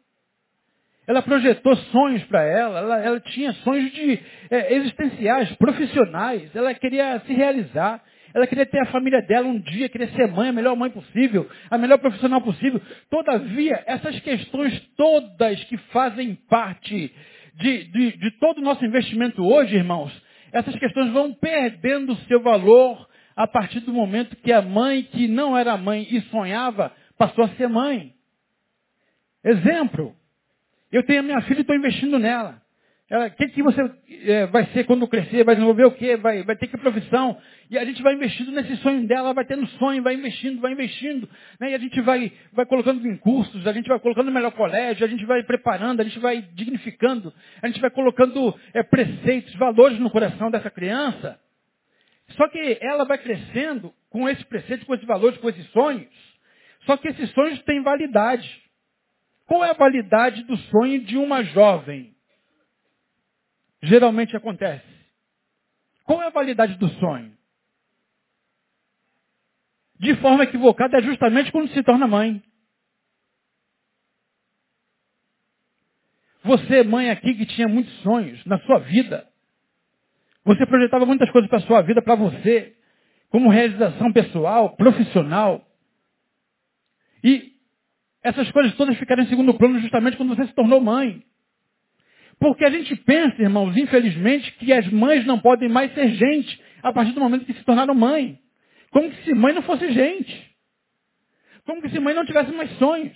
Ela 1.10 1.24
projetou 1.24 1.76
sonhos 1.76 2.24
para 2.26 2.44
ela, 2.44 2.82
ela, 2.82 3.00
ela, 3.00 3.20
tinha 3.20 3.52
sonhos 3.64 3.92
de, 3.94 4.20
é, 4.52 4.76
existenciais, 4.76 5.52
profissionais, 5.56 6.56
ela 6.56 6.72
queria 6.76 7.20
se 7.22 7.34
realizar, 7.34 8.00
ela 8.32 8.46
queria 8.46 8.68
ter 8.68 8.80
a 8.80 8.92
família 8.92 9.20
dela 9.24 9.48
um 9.48 9.60
dia, 9.60 9.90
queria 9.90 10.08
ser 10.10 10.28
mãe, 10.28 10.50
a 10.50 10.54
melhor 10.54 10.76
mãe 10.76 10.92
possível, 10.92 11.50
a 11.72 11.80
melhor 11.80 11.98
profissional 11.98 12.40
possível. 12.42 12.80
Todavia, 13.10 13.84
essas 13.88 14.20
questões 14.20 14.80
todas 14.96 15.64
que 15.64 15.78
fazem 15.92 16.36
parte 16.48 17.12
de, 17.56 17.86
de, 17.86 18.16
de 18.16 18.32
todo 18.40 18.60
o 18.60 18.64
nosso 18.64 18.86
investimento 18.86 19.44
hoje, 19.44 19.78
irmãos, 19.78 20.14
essas 20.52 20.76
questões 20.76 21.12
vão 21.12 21.34
perdendo 21.34 22.16
seu 22.28 22.40
valor 22.40 23.10
a 23.36 23.48
partir 23.48 23.80
do 23.80 23.92
momento 23.92 24.36
que 24.36 24.54
a 24.54 24.62
mãe 24.62 25.02
que 25.02 25.28
não 25.28 25.58
era 25.58 25.76
mãe 25.76 26.08
e 26.08 26.22
sonhava 26.30 26.92
passou 27.18 27.46
a 27.46 27.50
ser 27.56 27.68
mãe. 27.68 28.14
Exemplo, 29.44 30.19
eu 30.92 31.04
tenho 31.04 31.20
a 31.20 31.24
minha 31.24 31.42
filha 31.42 31.60
e 31.60 31.62
estou 31.62 31.76
investindo 31.76 32.18
nela. 32.18 32.62
O 33.12 33.32
que, 33.32 33.48
que 33.48 33.64
você 33.64 33.82
é, 34.26 34.46
vai 34.46 34.68
ser 34.68 34.84
quando 34.84 35.08
crescer? 35.08 35.44
Vai 35.44 35.56
desenvolver 35.56 35.86
o 35.86 35.92
quê? 35.92 36.16
Vai, 36.16 36.44
vai 36.44 36.56
ter 36.56 36.68
que 36.68 36.78
profissão? 36.78 37.42
E 37.68 37.76
a 37.76 37.84
gente 37.84 38.04
vai 38.04 38.14
investindo 38.14 38.52
nesse 38.52 38.76
sonho 38.78 39.08
dela, 39.08 39.34
vai 39.34 39.46
tendo 39.46 39.66
sonho, 39.66 40.04
vai 40.04 40.14
investindo, 40.14 40.62
vai 40.62 40.74
investindo. 40.74 41.28
Né? 41.60 41.72
E 41.72 41.74
a 41.74 41.80
gente 41.80 42.00
vai, 42.02 42.32
vai 42.54 42.68
colocando 42.68 43.04
em 43.08 43.18
cursos, 43.18 43.66
a 43.66 43.74
gente 43.74 43.88
vai 43.88 44.00
colocando 44.00 44.28
no 44.28 44.32
melhor 44.32 44.52
colégio, 44.52 45.04
a 45.04 45.10
gente 45.10 45.26
vai 45.26 45.42
preparando, 45.42 46.02
a 46.02 46.04
gente 46.04 46.20
vai 46.20 46.44
dignificando, 46.54 47.34
a 47.64 47.68
gente 47.68 47.82
vai 47.82 47.90
colocando 47.90 48.56
é, 48.76 48.84
preceitos, 48.84 49.56
valores 49.56 50.00
no 50.00 50.12
coração 50.12 50.52
dessa 50.52 50.70
criança. 50.70 51.40
Só 52.38 52.48
que 52.48 52.78
ela 52.80 53.06
vai 53.06 53.18
crescendo 53.18 53.92
com 54.12 54.30
esses 54.30 54.44
preceitos, 54.44 54.86
com 54.86 54.94
esses 54.94 55.08
valores, 55.08 55.40
com 55.40 55.50
esses 55.50 55.66
sonhos. 55.72 56.08
Só 56.86 56.96
que 56.96 57.08
esses 57.08 57.32
sonhos 57.32 57.60
têm 57.64 57.82
validade. 57.82 58.48
Qual 59.50 59.66
é 59.66 59.72
a 59.72 59.74
validade 59.74 60.44
do 60.44 60.56
sonho 60.56 61.04
de 61.04 61.18
uma 61.18 61.44
jovem? 61.44 62.16
Geralmente 63.82 64.38
acontece. 64.38 64.86
Qual 66.04 66.22
é 66.22 66.28
a 66.28 66.30
validade 66.30 66.76
do 66.76 66.88
sonho? 67.00 67.36
De 69.96 70.16
forma 70.18 70.44
equivocada 70.44 71.00
é 71.00 71.02
justamente 71.02 71.52
quando 71.52 71.68
se 71.74 71.82
torna 71.82 72.08
mãe. 72.08 72.44
Você, 76.44 76.84
mãe 76.84 77.10
aqui, 77.10 77.34
que 77.34 77.48
tinha 77.48 77.68
muitos 77.68 77.94
sonhos 78.04 78.46
na 78.46 78.60
sua 78.60 78.78
vida. 78.78 79.28
Você 80.46 80.64
projetava 80.68 81.08
muitas 81.08 81.30
coisas 81.32 81.50
para 81.50 81.58
a 81.58 81.66
sua 81.66 81.82
vida, 81.82 82.04
para 82.04 82.14
você, 82.14 82.78
como 83.30 83.50
realização 83.50 84.14
pessoal, 84.14 84.76
profissional. 84.76 85.68
E 87.24 87.59
essas 88.24 88.52
coisas 88.52 88.76
todas 88.76 88.98
ficaram 88.98 89.24
em 89.24 89.28
segundo 89.28 89.54
plano 89.54 89.80
justamente 89.80 90.18
quando 90.18 90.36
você 90.36 90.46
se 90.46 90.54
tornou 90.54 90.82
mãe. 90.82 91.24
Porque 92.40 92.64
a 92.64 92.70
gente 92.70 92.96
pensa, 92.96 93.42
irmãos, 93.42 93.76
infelizmente, 93.76 94.52
que 94.54 94.72
as 94.72 94.88
mães 94.92 95.26
não 95.26 95.40
podem 95.40 95.68
mais 95.68 95.94
ser 95.94 96.10
gente 96.12 96.62
a 96.82 96.94
partir 96.94 97.12
do 97.12 97.20
momento 97.20 97.46
que 97.46 97.54
se 97.54 97.64
tornaram 97.64 97.94
mãe. 97.94 98.40
Como 98.92 99.12
se 99.14 99.34
mãe 99.34 99.54
não 99.54 99.62
fosse 99.62 99.92
gente. 99.92 100.56
Como 101.66 101.88
se 101.90 102.00
mãe 102.00 102.14
não 102.14 102.26
tivesse 102.26 102.52
mais 102.52 102.72
sonhos. 102.78 103.16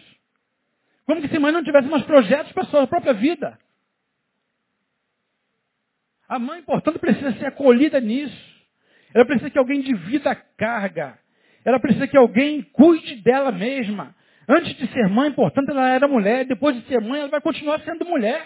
Como 1.06 1.26
se 1.26 1.40
mãe 1.40 1.52
não 1.52 1.64
tivesse 1.64 1.88
mais 1.88 2.04
projetos 2.04 2.52
para 2.52 2.64
a 2.64 2.68
sua 2.68 2.88
própria 2.88 3.14
vida. 3.14 3.58
A 6.28 6.40
mãe, 6.40 6.62
portanto, 6.64 7.00
precisa 7.00 7.34
ser 7.34 7.46
acolhida 7.46 8.00
nisso. 8.00 8.54
Ela 9.14 9.26
precisa 9.26 9.50
que 9.50 9.58
alguém 9.58 9.82
divida 9.82 10.32
a 10.32 10.36
carga. 10.36 11.18
Ela 11.64 11.80
precisa 11.80 12.08
que 12.08 12.18
alguém 12.18 12.62
cuide 12.62 13.16
dela 13.18 13.52
mesma. 13.52 14.16
Antes 14.48 14.76
de 14.76 14.88
ser 14.92 15.08
mãe, 15.08 15.32
portanto, 15.32 15.70
ela 15.70 15.90
era 15.90 16.08
mulher. 16.08 16.46
Depois 16.46 16.76
de 16.76 16.88
ser 16.88 17.00
mãe, 17.02 17.22
ela 17.22 17.30
vai 17.30 17.42
continuar 17.42 17.80
sendo 17.82 18.06
mulher. 18.06 18.46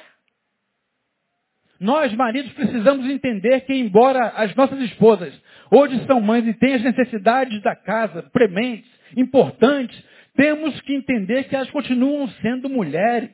Nós, 1.79 2.13
maridos, 2.13 2.51
precisamos 2.53 3.05
entender 3.07 3.61
que, 3.61 3.73
embora 3.73 4.29
as 4.29 4.53
nossas 4.55 4.79
esposas 4.81 5.33
hoje 5.71 6.05
são 6.05 6.19
mães 6.19 6.47
e 6.47 6.53
têm 6.53 6.75
as 6.75 6.83
necessidades 6.83 7.61
da 7.61 7.75
casa 7.75 8.23
prementes, 8.31 8.89
importantes, 9.15 10.03
temos 10.35 10.79
que 10.81 10.93
entender 10.93 11.43
que 11.45 11.55
elas 11.55 11.69
continuam 11.69 12.27
sendo 12.41 12.69
mulheres. 12.69 13.31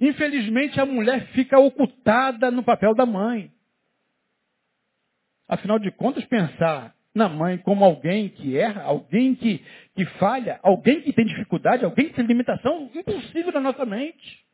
Infelizmente, 0.00 0.80
a 0.80 0.86
mulher 0.86 1.26
fica 1.28 1.58
ocultada 1.58 2.50
no 2.50 2.62
papel 2.62 2.94
da 2.94 3.06
mãe. 3.06 3.50
Afinal 5.48 5.78
de 5.78 5.90
contas, 5.90 6.24
pensar 6.24 6.95
na 7.16 7.30
mãe 7.30 7.56
como 7.56 7.82
alguém 7.82 8.28
que 8.28 8.58
erra, 8.58 8.82
alguém 8.82 9.34
que, 9.34 9.64
que 9.94 10.04
falha, 10.18 10.60
alguém 10.62 11.00
que 11.00 11.14
tem 11.14 11.24
dificuldade, 11.24 11.82
alguém 11.82 12.08
que 12.08 12.14
tem 12.14 12.26
limitação, 12.26 12.90
impossível 12.94 13.50
na 13.52 13.60
nossa 13.60 13.86
mente. 13.86 14.44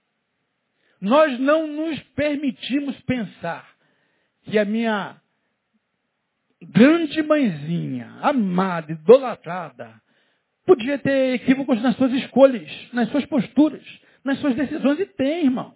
Nós 1.01 1.40
não 1.40 1.66
nos 1.66 2.01
permitimos 2.14 2.98
pensar 3.01 3.68
que 4.44 4.57
a 4.57 4.64
minha 4.64 5.16
grande 6.62 7.20
mãezinha, 7.25 8.07
amada, 8.22 8.92
idolatrada, 8.92 10.01
podia 10.64 10.96
ter 10.98 11.35
equívocos 11.35 11.83
nas 11.83 11.96
suas 11.96 12.12
escolhas, 12.12 12.70
nas 12.92 13.09
suas 13.09 13.27
posturas, 13.27 13.83
nas 14.22 14.38
suas 14.38 14.55
decisões. 14.55 15.01
E 15.01 15.07
tem, 15.07 15.46
irmãos. 15.46 15.75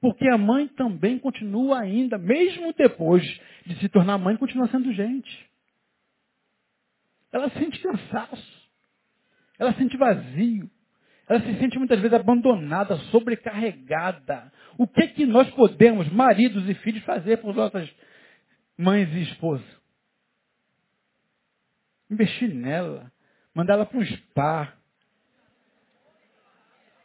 Porque 0.00 0.28
a 0.28 0.36
mãe 0.36 0.66
também 0.66 1.20
continua 1.20 1.78
ainda, 1.78 2.18
mesmo 2.18 2.72
depois 2.72 3.22
de 3.64 3.76
se 3.78 3.88
tornar 3.88 4.18
mãe, 4.18 4.36
continua 4.36 4.66
sendo 4.66 4.92
gente. 4.92 5.46
Ela 7.36 7.50
sente 7.50 7.78
cansaço. 7.80 8.70
Ela 9.58 9.74
sente 9.74 9.94
vazio. 9.98 10.70
Ela 11.28 11.38
se 11.40 11.58
sente 11.58 11.78
muitas 11.78 12.00
vezes 12.00 12.14
abandonada, 12.14 12.96
sobrecarregada. 13.10 14.50
O 14.78 14.88
que 14.88 15.08
que 15.08 15.26
nós 15.26 15.50
podemos, 15.50 16.10
maridos 16.10 16.66
e 16.66 16.72
filhos, 16.76 17.04
fazer 17.04 17.36
por 17.36 17.54
nossas 17.54 17.90
mães 18.78 19.12
e 19.12 19.20
esposas? 19.24 19.66
Investir 22.10 22.48
nela, 22.54 23.12
mandar 23.54 23.74
ela 23.74 23.84
para 23.84 23.98
um 23.98 24.02
spa. 24.02 24.72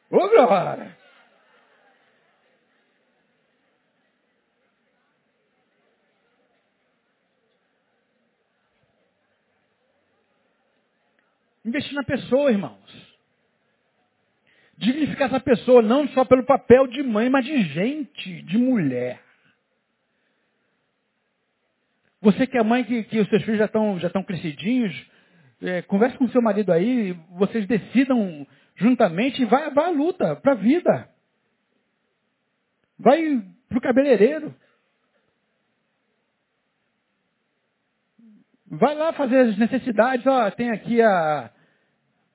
Ô, 0.10 0.30
glória! 0.30 0.98
Investir 11.72 11.94
na 11.94 12.04
pessoa, 12.04 12.52
irmãos. 12.52 13.18
Dignificar 14.78 15.30
essa 15.30 15.40
pessoa 15.40 15.82
não 15.82 16.06
só 16.10 16.26
pelo 16.26 16.46
papel 16.46 16.86
de 16.88 17.02
mãe, 17.02 17.30
mas 17.30 17.46
de 17.46 17.64
gente, 17.64 18.42
de 18.42 18.58
mulher. 18.58 19.22
Você 22.20 22.46
que 22.46 22.58
é 22.58 22.64
mãe 22.64 22.84
que, 22.84 23.04
que 23.06 23.20
os 23.22 23.30
seus 23.30 23.42
filhos 23.44 23.58
já 23.58 23.66
estão 23.66 23.98
já 24.00 24.08
estão 24.08 24.22
crescidinhos, 24.22 24.94
é, 25.62 25.82
converse 25.84 26.18
com 26.18 26.28
seu 26.28 26.42
marido 26.42 26.74
aí, 26.74 27.14
vocês 27.38 27.66
decidam 27.66 28.46
juntamente 28.76 29.42
e 29.42 29.46
vai, 29.46 29.70
vai 29.72 29.86
à 29.86 29.92
luta, 29.92 30.36
para 30.36 30.52
a 30.52 30.56
vida. 30.56 31.10
Vai 33.00 33.42
para 33.70 33.78
o 33.78 33.82
cabeleireiro. 33.82 34.54
Vai 38.68 38.94
lá 38.94 39.14
fazer 39.14 39.40
as 39.40 39.58
necessidades. 39.58 40.28
Ó, 40.28 40.52
tem 40.52 40.70
aqui 40.70 41.02
a, 41.02 41.50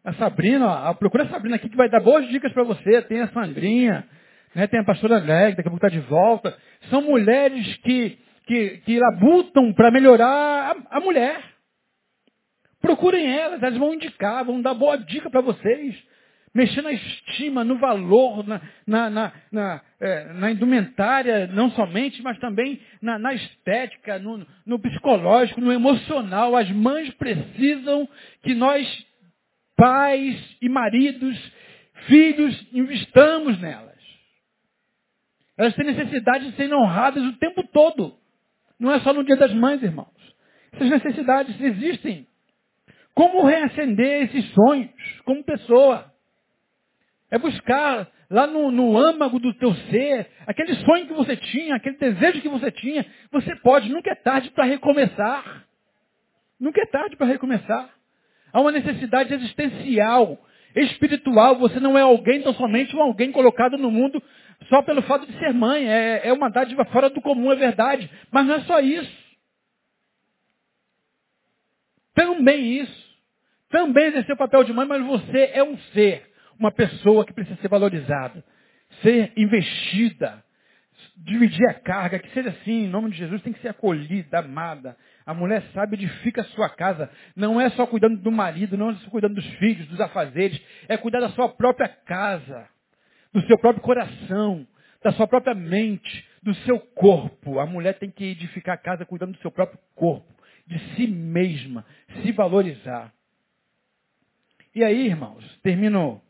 a 0.06 0.12
Sabrina, 0.14 0.66
ó, 0.66 0.94
procura 0.94 1.24
a 1.24 1.28
Sabrina 1.28 1.56
aqui 1.56 1.68
que 1.68 1.76
vai 1.76 1.88
dar 1.88 2.00
boas 2.00 2.26
dicas 2.28 2.52
para 2.52 2.62
você. 2.62 3.02
Tem 3.02 3.20
a 3.20 3.28
Sandrinha, 3.28 4.06
né, 4.54 4.66
tem 4.66 4.80
a 4.80 4.84
pastora 4.84 5.18
Leg, 5.18 5.56
daqui 5.56 5.68
a 5.68 5.70
pouco 5.70 5.84
está 5.84 5.88
de 5.88 6.00
volta. 6.06 6.56
São 6.88 7.02
mulheres 7.02 7.76
que, 7.78 8.18
que, 8.46 8.78
que 8.78 8.98
labutam 8.98 9.72
para 9.72 9.90
melhorar 9.90 10.76
a, 10.90 10.98
a 10.98 11.00
mulher. 11.00 11.42
Procurem 12.80 13.26
elas, 13.36 13.62
elas 13.62 13.76
vão 13.76 13.94
indicar, 13.94 14.44
vão 14.44 14.62
dar 14.62 14.74
boa 14.74 14.96
dica 14.96 15.28
para 15.28 15.40
vocês 15.40 15.96
mexer 16.56 16.80
na 16.80 16.90
estima, 16.90 17.62
no 17.62 17.76
valor, 17.76 18.42
na, 18.46 18.62
na, 18.86 19.10
na, 19.10 19.32
na, 19.52 19.80
é, 20.00 20.32
na 20.32 20.50
indumentária, 20.50 21.46
não 21.48 21.70
somente, 21.72 22.22
mas 22.22 22.38
também 22.38 22.80
na, 23.02 23.18
na 23.18 23.34
estética, 23.34 24.18
no, 24.18 24.44
no 24.64 24.78
psicológico, 24.78 25.60
no 25.60 25.70
emocional. 25.70 26.56
As 26.56 26.70
mães 26.70 27.12
precisam 27.14 28.08
que 28.42 28.54
nós, 28.54 28.86
pais 29.76 30.56
e 30.60 30.68
maridos, 30.68 31.52
filhos, 32.06 32.66
investamos 32.72 33.60
nelas. 33.60 33.96
Elas 35.56 35.74
têm 35.74 35.86
necessidade 35.86 36.50
de 36.50 36.56
serem 36.56 36.74
honradas 36.74 37.22
o 37.24 37.38
tempo 37.38 37.62
todo. 37.68 38.16
Não 38.78 38.92
é 38.92 39.00
só 39.00 39.12
no 39.12 39.24
dia 39.24 39.36
das 39.36 39.52
mães, 39.54 39.82
irmãos. 39.82 40.14
Essas 40.72 40.90
necessidades 40.90 41.58
existem. 41.60 42.26
Como 43.14 43.46
reacender 43.46 44.24
esses 44.24 44.52
sonhos 44.52 44.90
como 45.24 45.42
pessoa? 45.42 46.12
É 47.30 47.38
buscar 47.38 48.06
lá 48.28 48.46
no, 48.46 48.70
no 48.70 48.98
âmago 48.98 49.38
do 49.38 49.54
teu 49.54 49.74
ser, 49.74 50.30
aquele 50.46 50.74
sonho 50.76 51.06
que 51.06 51.14
você 51.14 51.36
tinha, 51.36 51.76
aquele 51.76 51.96
desejo 51.96 52.42
que 52.42 52.48
você 52.48 52.70
tinha. 52.70 53.06
Você 53.32 53.54
pode, 53.56 53.90
nunca 53.90 54.10
é 54.10 54.14
tarde 54.14 54.50
para 54.50 54.64
recomeçar. 54.64 55.64
Nunca 56.60 56.82
é 56.82 56.86
tarde 56.86 57.16
para 57.16 57.26
recomeçar. 57.26 57.90
Há 58.52 58.61
uma 58.61 58.72
necessidade 58.72 59.35
existencial, 59.35 60.38
espiritual. 60.74 61.56
Você 61.59 61.80
não 61.80 61.96
é 61.96 62.02
alguém 62.02 62.42
tão 62.42 62.54
somente 62.54 62.94
um 62.94 63.02
alguém 63.02 63.32
colocado 63.32 63.76
no 63.76 63.90
mundo 63.90 64.22
só 64.68 64.82
pelo 64.82 65.02
fato 65.02 65.26
de 65.26 65.38
ser 65.38 65.52
mãe. 65.52 65.88
É, 65.88 66.28
é 66.28 66.32
uma 66.32 66.50
dádiva 66.50 66.85
fora 66.87 67.11
do 67.11 67.20
comum, 67.20 67.52
é 67.52 67.56
verdade. 67.56 68.11
Mas 68.30 68.46
não 68.46 68.54
é 68.54 68.61
só 68.61 68.80
isso. 68.80 69.26
Também 72.14 72.80
isso. 72.80 73.06
Também 73.68 74.06
exercer 74.06 74.35
o 74.35 74.38
papel 74.38 74.64
de 74.64 74.72
mãe, 74.72 74.87
mas 74.87 75.04
você 75.04 75.50
é 75.52 75.62
um 75.62 75.76
ser 75.92 76.26
uma 76.59 76.70
pessoa 76.70 77.24
que 77.24 77.32
precisa 77.32 77.61
ser 77.61 77.68
valorizada, 77.68 78.42
ser 79.02 79.32
investida, 79.37 80.42
dividir 81.16 81.68
a 81.68 81.74
carga, 81.74 82.18
que 82.18 82.30
seja 82.32 82.50
assim, 82.50 82.85
em 82.85 82.88
nome 82.88 83.11
de 83.11 83.18
Jesus, 83.18 83.42
tem 83.42 83.52
que 83.52 83.61
ser 83.61 83.68
acolhida, 83.68 84.38
amada. 84.38 84.96
A 85.26 85.34
mulher 85.34 85.60
sabe 85.74 85.96
edifica 85.96 86.42
a 86.42 86.44
sua 86.44 86.70
casa. 86.70 87.10
Não 87.34 87.60
é 87.60 87.68
só 87.70 87.84
cuidando 87.84 88.16
do 88.18 88.30
marido, 88.30 88.76
não 88.76 88.90
é 88.90 88.94
só 88.94 89.10
cuidando 89.10 89.34
dos 89.34 89.46
filhos, 89.54 89.88
dos 89.88 90.00
afazeres. 90.00 90.62
É 90.88 90.96
cuidar 90.96 91.18
da 91.18 91.30
sua 91.30 91.48
própria 91.48 91.88
casa, 91.88 92.68
do 93.32 93.44
seu 93.46 93.58
próprio 93.58 93.82
coração, 93.82 94.64
da 95.02 95.10
sua 95.12 95.26
própria 95.26 95.52
mente, 95.52 96.24
do 96.44 96.54
seu 96.54 96.78
corpo. 96.78 97.58
A 97.58 97.66
mulher 97.66 97.98
tem 97.98 98.08
que 98.08 98.24
edificar 98.24 98.76
a 98.76 98.78
casa 98.78 99.04
cuidando 99.04 99.32
do 99.32 99.38
seu 99.38 99.50
próprio 99.50 99.80
corpo, 99.96 100.32
de 100.64 100.78
si 100.94 101.08
mesma, 101.08 101.84
se 102.22 102.30
valorizar. 102.30 103.12
E 104.72 104.84
aí, 104.84 105.06
irmãos, 105.06 105.44
termino 105.60 106.22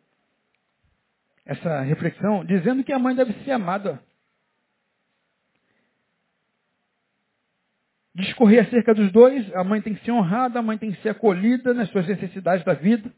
essa 1.45 1.83
reflexão 1.83 2.45
dizendo 2.47 2.83
que 2.83 2.93
a 2.95 2.99
mãe 2.99 3.15
deve 3.15 3.33
ser 3.45 3.51
amada. 3.51 4.01
Discorrer 8.17 8.67
acerca 8.67 8.95
dos 8.95 9.13
dois, 9.13 9.55
a 9.55 9.63
mãe 9.63 9.83
tem 9.83 9.95
que 9.95 10.03
ser 10.03 10.11
honrada, 10.11 10.59
a 10.59 10.63
mãe 10.63 10.79
tem 10.79 10.91
que 10.91 11.03
ser 11.03 11.11
acolhida 11.11 11.75
nas 11.75 11.91
suas 11.91 12.09
necessidades 12.09 12.65
da 12.65 12.73
vida. 12.73 13.13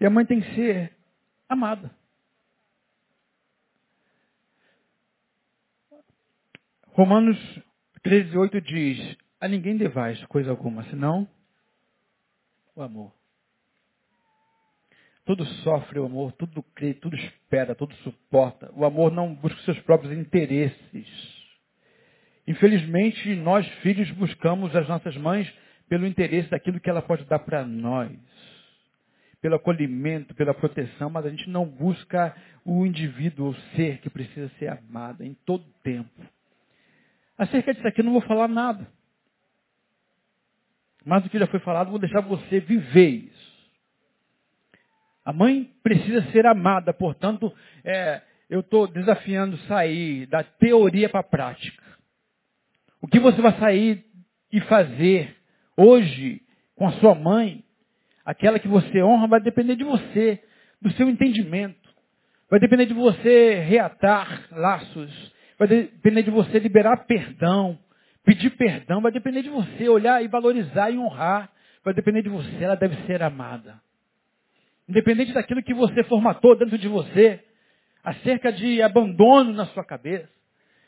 E 0.00 0.06
a 0.06 0.08
mãe 0.08 0.24
tem 0.24 0.40
que 0.40 0.54
ser 0.54 0.96
amada. 1.46 1.94
Romanos 6.86 7.38
13, 8.02 8.34
8 8.34 8.60
diz, 8.62 9.16
a 9.38 9.46
ninguém 9.46 9.76
devais 9.76 10.24
coisa 10.24 10.50
alguma, 10.50 10.82
senão 10.84 11.28
o 12.74 12.80
amor. 12.80 13.12
Tudo 15.26 15.44
sofre 15.44 15.98
o 15.98 16.06
amor, 16.06 16.32
tudo 16.32 16.62
crê, 16.74 16.94
tudo 16.94 17.14
espera, 17.14 17.74
tudo 17.74 17.94
suporta. 17.96 18.72
O 18.74 18.86
amor 18.86 19.12
não 19.12 19.34
busca 19.34 19.60
seus 19.64 19.78
próprios 19.80 20.16
interesses. 20.16 21.33
Infelizmente, 22.46 23.34
nós 23.36 23.66
filhos 23.82 24.10
buscamos 24.12 24.74
as 24.76 24.86
nossas 24.88 25.16
mães 25.16 25.50
pelo 25.88 26.06
interesse 26.06 26.50
daquilo 26.50 26.80
que 26.80 26.90
ela 26.90 27.02
pode 27.02 27.24
dar 27.24 27.38
para 27.38 27.64
nós. 27.64 28.10
Pelo 29.40 29.56
acolhimento, 29.56 30.34
pela 30.34 30.54
proteção, 30.54 31.10
mas 31.10 31.26
a 31.26 31.30
gente 31.30 31.48
não 31.48 31.66
busca 31.66 32.34
o 32.64 32.86
indivíduo, 32.86 33.50
o 33.50 33.54
ser 33.74 33.98
que 33.98 34.08
precisa 34.08 34.50
ser 34.58 34.68
amado 34.68 35.22
em 35.22 35.34
todo 35.44 35.64
tempo. 35.82 36.10
Acerca 37.36 37.74
disso 37.74 37.86
aqui 37.86 38.00
eu 38.00 38.04
não 38.04 38.12
vou 38.12 38.22
falar 38.22 38.48
nada. 38.48 38.86
Mas 41.04 41.24
o 41.24 41.28
que 41.28 41.38
já 41.38 41.46
foi 41.46 41.60
falado, 41.60 41.90
vou 41.90 41.98
deixar 41.98 42.20
você 42.22 42.60
viver 42.60 43.08
isso. 43.08 43.54
A 45.24 45.32
mãe 45.32 45.70
precisa 45.82 46.22
ser 46.30 46.46
amada, 46.46 46.92
portanto, 46.92 47.52
é, 47.82 48.22
eu 48.48 48.60
estou 48.60 48.86
desafiando 48.86 49.56
sair 49.66 50.26
da 50.26 50.42
teoria 50.42 51.08
para 51.08 51.20
a 51.20 51.24
prática. 51.24 51.83
O 53.04 53.06
que 53.06 53.20
você 53.20 53.38
vai 53.42 53.52
sair 53.58 54.02
e 54.50 54.62
fazer 54.62 55.36
hoje 55.76 56.40
com 56.74 56.88
a 56.88 56.92
sua 56.92 57.14
mãe, 57.14 57.62
aquela 58.24 58.58
que 58.58 58.66
você 58.66 59.02
honra, 59.02 59.26
vai 59.26 59.42
depender 59.42 59.76
de 59.76 59.84
você, 59.84 60.42
do 60.80 60.90
seu 60.92 61.06
entendimento. 61.10 61.86
Vai 62.48 62.58
depender 62.58 62.86
de 62.86 62.94
você 62.94 63.56
reatar 63.56 64.46
laços. 64.52 65.34
Vai 65.58 65.68
depender 65.68 66.22
de 66.22 66.30
você 66.30 66.58
liberar 66.58 67.04
perdão. 67.04 67.78
Pedir 68.24 68.48
perdão. 68.56 69.02
Vai 69.02 69.12
depender 69.12 69.42
de 69.42 69.50
você 69.50 69.86
olhar 69.86 70.24
e 70.24 70.28
valorizar 70.28 70.90
e 70.90 70.96
honrar. 70.96 71.52
Vai 71.84 71.92
depender 71.92 72.22
de 72.22 72.30
você. 72.30 72.64
Ela 72.64 72.74
deve 72.74 72.96
ser 73.04 73.22
amada. 73.22 73.82
Independente 74.88 75.34
daquilo 75.34 75.62
que 75.62 75.74
você 75.74 76.02
formatou 76.04 76.56
dentro 76.56 76.78
de 76.78 76.88
você, 76.88 77.44
acerca 78.02 78.50
de 78.50 78.80
abandono 78.80 79.52
na 79.52 79.66
sua 79.66 79.84
cabeça, 79.84 80.33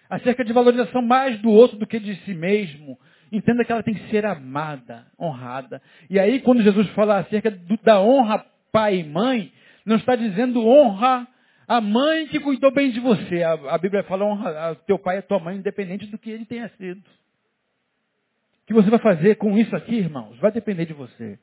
acerca 0.08 0.44
de 0.44 0.52
valorização 0.52 1.02
mais 1.02 1.38
do 1.40 1.50
outro 1.50 1.76
do 1.76 1.86
que 1.86 1.98
de 1.98 2.14
si 2.24 2.34
mesmo, 2.34 2.98
entenda 3.30 3.64
que 3.64 3.72
ela 3.72 3.82
tem 3.82 3.94
que 3.94 4.08
ser 4.10 4.24
amada, 4.24 5.06
honrada. 5.20 5.82
E 6.08 6.18
aí, 6.18 6.40
quando 6.40 6.62
Jesus 6.62 6.88
fala 6.90 7.18
acerca 7.18 7.50
do, 7.50 7.76
da 7.82 8.00
honra 8.00 8.44
pai 8.72 9.00
e 9.00 9.04
mãe, 9.04 9.52
não 9.84 9.96
está 9.96 10.16
dizendo 10.16 10.66
honra 10.66 11.26
a 11.66 11.80
mãe 11.80 12.28
que 12.28 12.38
cuidou 12.38 12.72
bem 12.72 12.90
de 12.90 13.00
você. 13.00 13.42
A, 13.42 13.52
a 13.74 13.78
Bíblia 13.78 14.04
fala 14.04 14.24
honra 14.24 14.74
teu 14.86 14.98
pai 14.98 15.18
e 15.18 15.22
tua 15.22 15.38
mãe, 15.38 15.56
independente 15.56 16.06
do 16.06 16.18
que 16.18 16.30
ele 16.30 16.44
tenha 16.44 16.68
sido. 16.76 17.00
O 17.00 18.66
que 18.66 18.74
você 18.74 18.90
vai 18.90 18.98
fazer 18.98 19.36
com 19.36 19.56
isso 19.56 19.74
aqui, 19.76 19.94
irmãos? 19.96 20.36
Vai 20.38 20.52
depender 20.52 20.86
de 20.86 20.92
você. 20.92 21.38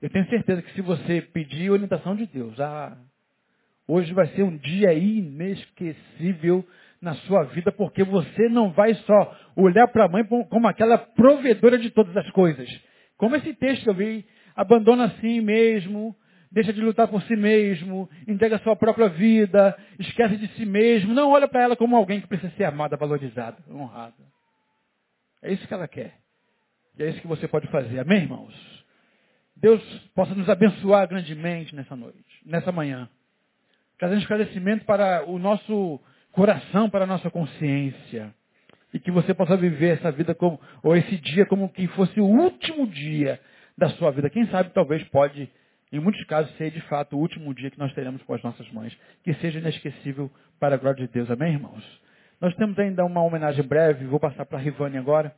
Eu 0.00 0.08
tenho 0.08 0.28
certeza 0.28 0.62
que 0.62 0.72
se 0.72 0.80
você 0.80 1.20
pedir 1.20 1.70
orientação 1.70 2.16
de 2.16 2.26
Deus, 2.26 2.58
ah, 2.58 2.96
hoje 3.86 4.14
vai 4.14 4.26
ser 4.28 4.42
um 4.42 4.56
dia 4.56 4.94
inesquecível 4.94 6.66
na 7.00 7.14
sua 7.14 7.44
vida, 7.44 7.72
porque 7.72 8.04
você 8.04 8.48
não 8.48 8.70
vai 8.72 8.94
só 8.94 9.36
olhar 9.56 9.88
para 9.88 10.04
a 10.04 10.08
mãe 10.08 10.24
como 10.24 10.68
aquela 10.68 10.98
provedora 10.98 11.78
de 11.78 11.90
todas 11.90 12.14
as 12.16 12.30
coisas. 12.30 12.68
Como 13.16 13.36
esse 13.36 13.54
texto 13.54 13.84
que 13.84 13.90
eu 13.90 13.94
vi, 13.94 14.26
abandona 14.54 15.04
a 15.04 15.10
si 15.12 15.40
mesmo, 15.40 16.14
deixa 16.50 16.72
de 16.72 16.80
lutar 16.80 17.08
por 17.08 17.22
si 17.22 17.36
mesmo, 17.36 18.08
entrega 18.28 18.56
a 18.56 18.58
sua 18.60 18.76
própria 18.76 19.08
vida, 19.08 19.76
esquece 19.98 20.36
de 20.36 20.48
si 20.54 20.66
mesmo, 20.66 21.14
não 21.14 21.30
olha 21.30 21.48
para 21.48 21.62
ela 21.62 21.76
como 21.76 21.96
alguém 21.96 22.20
que 22.20 22.26
precisa 22.26 22.52
ser 22.56 22.64
amada, 22.64 22.96
valorizada, 22.96 23.58
honrada. 23.70 24.14
É 25.42 25.52
isso 25.52 25.66
que 25.66 25.72
ela 25.72 25.88
quer. 25.88 26.14
E 26.98 27.02
é 27.02 27.08
isso 27.08 27.20
que 27.20 27.26
você 27.26 27.48
pode 27.48 27.66
fazer. 27.68 27.98
Amém, 28.00 28.22
irmãos? 28.22 28.84
Deus 29.56 29.82
possa 30.14 30.34
nos 30.34 30.48
abençoar 30.48 31.08
grandemente 31.08 31.74
nessa 31.74 31.96
noite, 31.96 32.24
nessa 32.44 32.70
manhã. 32.72 33.08
Trazendo 33.98 34.20
esclarecimento 34.20 34.84
para 34.84 35.24
o 35.26 35.38
nosso 35.38 36.00
coração, 36.32 36.88
para 36.88 37.04
a 37.04 37.06
nossa 37.06 37.30
consciência. 37.30 38.34
E 38.92 38.98
que 38.98 39.10
você 39.10 39.32
possa 39.32 39.56
viver 39.56 39.98
essa 39.98 40.10
vida 40.10 40.34
como, 40.34 40.60
ou 40.82 40.96
esse 40.96 41.16
dia 41.16 41.46
como 41.46 41.68
que 41.68 41.86
fosse 41.88 42.20
o 42.20 42.24
último 42.24 42.86
dia 42.86 43.40
da 43.78 43.88
sua 43.90 44.10
vida. 44.10 44.28
Quem 44.28 44.46
sabe 44.48 44.70
talvez 44.70 45.02
pode, 45.04 45.48
em 45.92 46.00
muitos 46.00 46.22
casos, 46.24 46.54
ser 46.56 46.70
de 46.70 46.80
fato 46.82 47.16
o 47.16 47.20
último 47.20 47.54
dia 47.54 47.70
que 47.70 47.78
nós 47.78 47.92
teremos 47.94 48.22
com 48.22 48.34
as 48.34 48.42
nossas 48.42 48.70
mães. 48.72 48.96
Que 49.22 49.32
seja 49.34 49.58
inesquecível 49.58 50.30
para 50.58 50.74
a 50.74 50.78
glória 50.78 51.06
de 51.06 51.12
Deus. 51.12 51.30
Amém, 51.30 51.54
irmãos? 51.54 51.84
Nós 52.40 52.54
temos 52.56 52.78
ainda 52.78 53.04
uma 53.04 53.22
homenagem 53.22 53.64
breve, 53.64 54.06
vou 54.06 54.18
passar 54.18 54.46
para 54.46 54.58
a 54.58 54.60
Rivane 54.60 54.96
agora. 54.96 55.34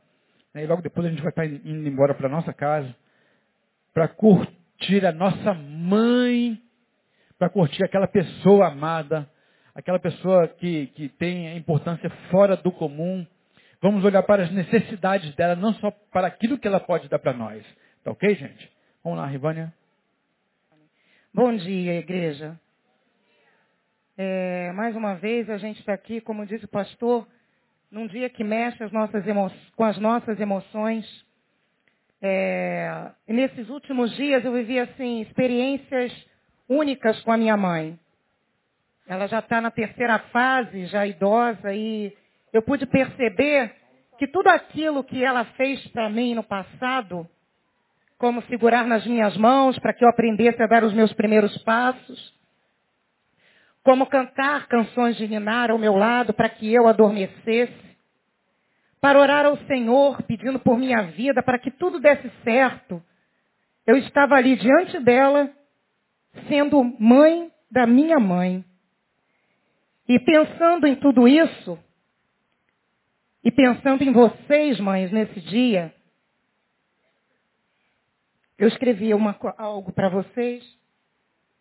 Né, 0.53 0.63
e 0.63 0.67
logo 0.67 0.81
depois 0.81 1.05
a 1.05 1.09
gente 1.09 1.21
vai 1.21 1.29
estar 1.29 1.45
indo 1.45 1.87
embora 1.87 2.13
para 2.13 2.27
a 2.27 2.31
nossa 2.31 2.53
casa. 2.53 2.95
Para 3.93 4.07
curtir 4.07 5.05
a 5.05 5.11
nossa 5.11 5.53
mãe. 5.53 6.59
Para 7.37 7.49
curtir 7.49 7.83
aquela 7.83 8.07
pessoa 8.07 8.67
amada. 8.67 9.29
Aquela 9.75 9.99
pessoa 9.99 10.47
que, 10.47 10.87
que 10.87 11.09
tem 11.09 11.57
importância 11.57 12.09
fora 12.29 12.55
do 12.55 12.71
comum. 12.71 13.25
Vamos 13.81 14.05
olhar 14.05 14.23
para 14.23 14.43
as 14.43 14.51
necessidades 14.51 15.35
dela, 15.35 15.55
não 15.55 15.73
só 15.75 15.91
para 16.11 16.27
aquilo 16.27 16.57
que 16.57 16.67
ela 16.67 16.79
pode 16.79 17.09
dar 17.09 17.19
para 17.19 17.33
nós. 17.33 17.65
Tá 18.03 18.11
ok, 18.11 18.35
gente? 18.35 18.71
Vamos 19.03 19.19
lá, 19.19 19.25
Rivânia. 19.25 19.73
Bom 21.33 21.55
dia, 21.55 21.97
igreja. 21.97 22.59
É, 24.15 24.71
mais 24.73 24.95
uma 24.95 25.15
vez 25.15 25.49
a 25.49 25.57
gente 25.57 25.79
está 25.79 25.93
aqui, 25.93 26.21
como 26.21 26.45
disse 26.45 26.65
o 26.65 26.67
pastor, 26.67 27.27
num 27.89 28.05
dia 28.05 28.29
que 28.29 28.43
mexe 28.43 28.83
as 28.83 28.91
com 29.75 29.83
as 29.83 29.97
nossas 29.97 30.39
emoções. 30.39 31.05
É, 32.21 33.11
nesses 33.27 33.67
últimos 33.69 34.15
dias 34.15 34.45
eu 34.45 34.53
vivi 34.53 34.79
assim 34.79 35.21
experiências 35.21 36.13
únicas 36.69 37.19
com 37.23 37.31
a 37.31 37.37
minha 37.37 37.57
mãe. 37.57 37.99
Ela 39.07 39.27
já 39.27 39.39
está 39.39 39.59
na 39.59 39.69
terceira 39.69 40.19
fase, 40.19 40.85
já 40.85 41.05
idosa, 41.05 41.73
e 41.73 42.15
eu 42.53 42.61
pude 42.61 42.85
perceber 42.85 43.73
que 44.17 44.27
tudo 44.27 44.47
aquilo 44.47 45.03
que 45.03 45.23
ela 45.23 45.43
fez 45.57 45.85
para 45.87 46.09
mim 46.09 46.35
no 46.35 46.43
passado, 46.43 47.27
como 48.17 48.41
segurar 48.43 48.85
nas 48.85 49.05
minhas 49.05 49.35
mãos 49.35 49.77
para 49.79 49.93
que 49.93 50.05
eu 50.05 50.09
aprendesse 50.09 50.61
a 50.61 50.67
dar 50.67 50.83
os 50.83 50.93
meus 50.93 51.11
primeiros 51.13 51.57
passos, 51.59 52.33
como 53.83 54.05
cantar 54.05 54.67
canções 54.67 55.17
de 55.17 55.27
Ninar 55.27 55.69
ao 55.69 55.77
meu 55.77 55.95
lado 55.95 56.33
para 56.33 56.47
que 56.47 56.73
eu 56.73 56.87
adormecesse, 56.87 57.83
para 59.01 59.19
orar 59.19 59.45
ao 59.45 59.57
Senhor 59.67 60.23
pedindo 60.23 60.57
por 60.57 60.77
minha 60.77 61.03
vida 61.03 61.43
para 61.43 61.59
que 61.59 61.69
tudo 61.69 61.99
desse 61.99 62.31
certo. 62.45 63.03
Eu 63.85 63.97
estava 63.97 64.35
ali 64.35 64.55
diante 64.55 64.97
dela, 64.99 65.51
sendo 66.47 66.81
mãe 66.97 67.51
da 67.69 67.85
minha 67.85 68.17
mãe. 68.17 68.63
E 70.07 70.19
pensando 70.19 70.85
em 70.85 70.95
tudo 70.95 71.27
isso, 71.27 71.79
e 73.43 73.51
pensando 73.51 74.03
em 74.03 74.11
vocês, 74.11 74.79
mães, 74.79 75.11
nesse 75.11 75.39
dia, 75.41 75.93
eu 78.57 78.67
escrevi 78.67 79.13
uma, 79.13 79.37
algo 79.57 79.91
para 79.91 80.09
vocês 80.09 80.63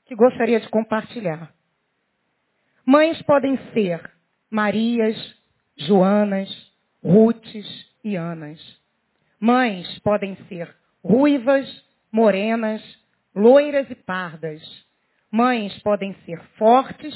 que 0.05 0.15
gostaria 0.15 0.61
de 0.61 0.69
compartilhar. 0.69 1.53
Mães 2.85 3.21
podem 3.23 3.57
ser 3.73 4.11
Marias, 4.51 5.17
Joanas, 5.77 6.49
Rutes 7.03 7.67
e 8.05 8.17
Anas. 8.17 8.61
Mães 9.41 9.99
podem 10.01 10.37
ser 10.49 10.73
ruivas, 11.03 11.67
morenas, 12.13 12.83
loiras 13.35 13.91
e 13.91 13.95
pardas. 13.95 14.63
Mães 15.31 15.77
podem 15.83 16.15
ser 16.25 16.41
fortes, 16.57 17.15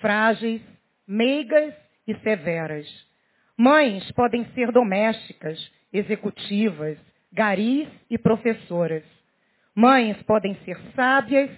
frágeis, 0.00 0.62
meigas 1.06 1.74
e 2.06 2.14
severas. 2.16 2.86
Mães 3.56 4.10
podem 4.12 4.44
ser 4.54 4.70
domésticas, 4.70 5.70
executivas, 5.92 6.98
garis 7.32 7.88
e 8.10 8.16
professoras. 8.16 9.04
Mães 9.74 10.20
podem 10.22 10.54
ser 10.64 10.78
sábias, 10.94 11.50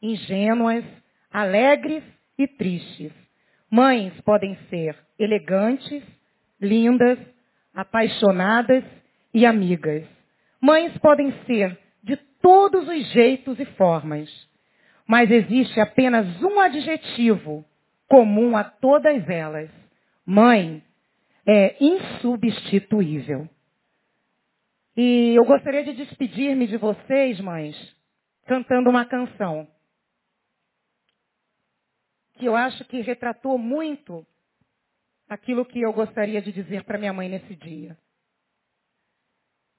ingênuas, 0.00 0.84
alegres 1.30 2.02
e 2.38 2.46
tristes. 2.46 3.12
Mães 3.70 4.12
podem 4.22 4.56
ser 4.68 4.96
elegantes, 5.18 6.02
lindas, 6.60 7.18
apaixonadas 7.74 8.84
e 9.32 9.46
amigas. 9.46 10.04
Mães 10.60 10.96
podem 10.98 11.32
ser 11.46 11.78
de 12.02 12.16
todos 12.40 12.86
os 12.88 13.12
jeitos 13.12 13.58
e 13.58 13.64
formas. 13.64 14.28
Mas 15.06 15.30
existe 15.30 15.80
apenas 15.80 16.26
um 16.42 16.60
adjetivo 16.60 17.64
comum 18.12 18.54
a 18.58 18.62
todas 18.62 19.26
elas. 19.26 19.70
Mãe 20.26 20.84
é 21.48 21.82
insubstituível. 21.82 23.48
E 24.94 25.34
eu 25.34 25.46
gostaria 25.46 25.82
de 25.82 25.94
despedir-me 25.94 26.66
de 26.66 26.76
vocês, 26.76 27.40
mães, 27.40 27.74
cantando 28.46 28.90
uma 28.90 29.06
canção 29.06 29.66
que 32.34 32.44
eu 32.44 32.54
acho 32.54 32.84
que 32.84 33.00
retratou 33.00 33.56
muito 33.56 34.26
aquilo 35.26 35.64
que 35.64 35.80
eu 35.80 35.92
gostaria 35.94 36.42
de 36.42 36.52
dizer 36.52 36.84
para 36.84 36.98
minha 36.98 37.14
mãe 37.14 37.30
nesse 37.30 37.56
dia. 37.56 37.96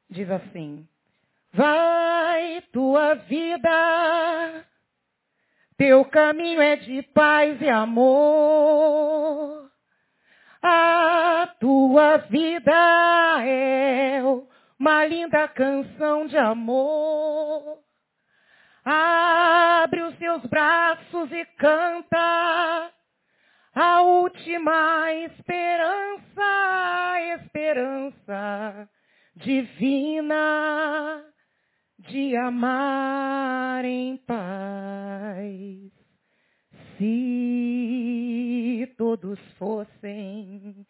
Diz 0.09 0.27
assim: 0.31 0.87
Vai 1.51 2.63
tua 2.71 3.13
vida, 3.13 4.65
teu 5.83 6.05
caminho 6.05 6.61
é 6.61 6.77
de 6.77 7.01
paz 7.13 7.61
e 7.61 7.67
amor. 7.67 9.69
A 10.61 11.53
tua 11.59 12.19
vida 12.19 12.71
é 13.45 14.21
uma 14.79 15.05
linda 15.05 15.45
canção 15.49 16.25
de 16.25 16.37
amor. 16.37 17.79
Abre 18.85 20.03
os 20.03 20.17
seus 20.17 20.45
braços 20.45 21.29
e 21.33 21.43
canta 21.57 22.89
a 23.75 24.01
última 24.03 25.11
esperança, 25.11 27.19
esperança 27.35 28.89
divina 29.35 31.25
de 32.13 32.35
amar 32.35 33.83
em 33.83 34.17
paz. 34.17 35.91
Se 36.95 38.87
todos 38.95 39.39
fossem 39.57 40.85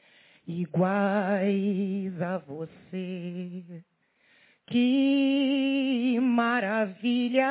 iguais 0.46 2.22
a 2.22 2.40
você, 2.40 3.64
que 4.68 6.20
maravilha 6.22 7.48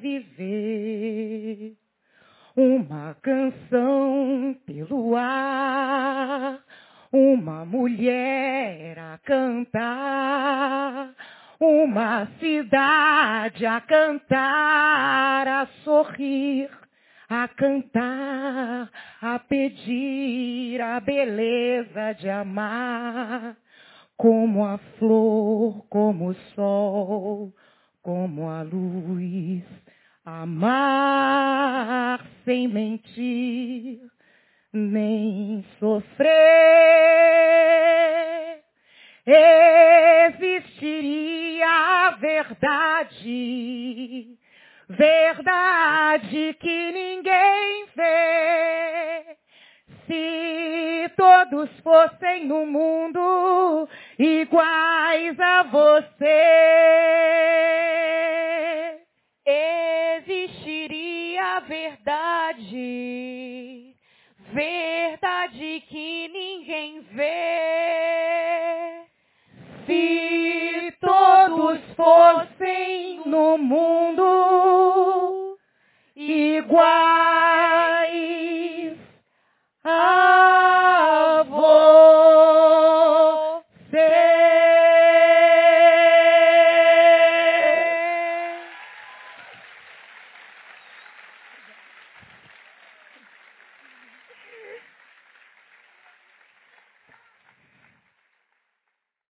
viver 0.00 1.76
uma 2.56 3.14
canção 3.22 4.56
pelo 4.66 5.14
ar, 5.14 6.58
uma 7.12 7.64
mulher 7.64 8.98
a 8.98 9.18
cantar, 9.18 11.14
uma 11.60 12.26
cidade 12.40 13.64
a 13.66 13.80
cantar, 13.82 15.46
a 15.46 15.66
sorrir, 15.84 16.70
a 17.28 17.46
cantar, 17.48 18.90
a 19.20 19.38
pedir 19.38 20.80
a 20.80 20.98
beleza 21.00 22.14
de 22.18 22.30
amar 22.30 23.58
como 24.16 24.64
a 24.64 24.78
flor, 24.98 25.84
como 25.90 26.30
o 26.30 26.34
sol, 26.54 27.52
como 28.02 28.48
a 28.48 28.62
luz. 28.62 29.62
Amar 30.24 32.24
sem 32.44 32.68
mentir, 32.68 34.00
nem 34.72 35.64
sofrer. 35.78 36.30
Existiria 40.38 41.39
a 41.70 42.10
verdade, 42.18 43.26
verdade 44.88 46.54
que 46.54 46.92
ninguém 46.92 47.86
vê. 47.94 49.36
Se 50.06 51.10
todos 51.16 51.70
fossem 51.80 52.46
no 52.46 52.66
mundo 52.66 53.88
iguais 54.18 55.38
a 55.38 55.62
você, 55.62 56.26
existiria 60.26 61.56
a 61.56 61.60
verdade, 61.60 62.74
verdade 64.52 65.84
que 65.88 66.28
ninguém 66.28 67.00
vê. 67.12 67.90
Se 69.86 70.49
todos 71.00 71.80
fossem 71.96 73.22
no 73.26 73.56
mundo 73.58 75.56
iguais. 76.14 76.90
Ah. 79.84 80.39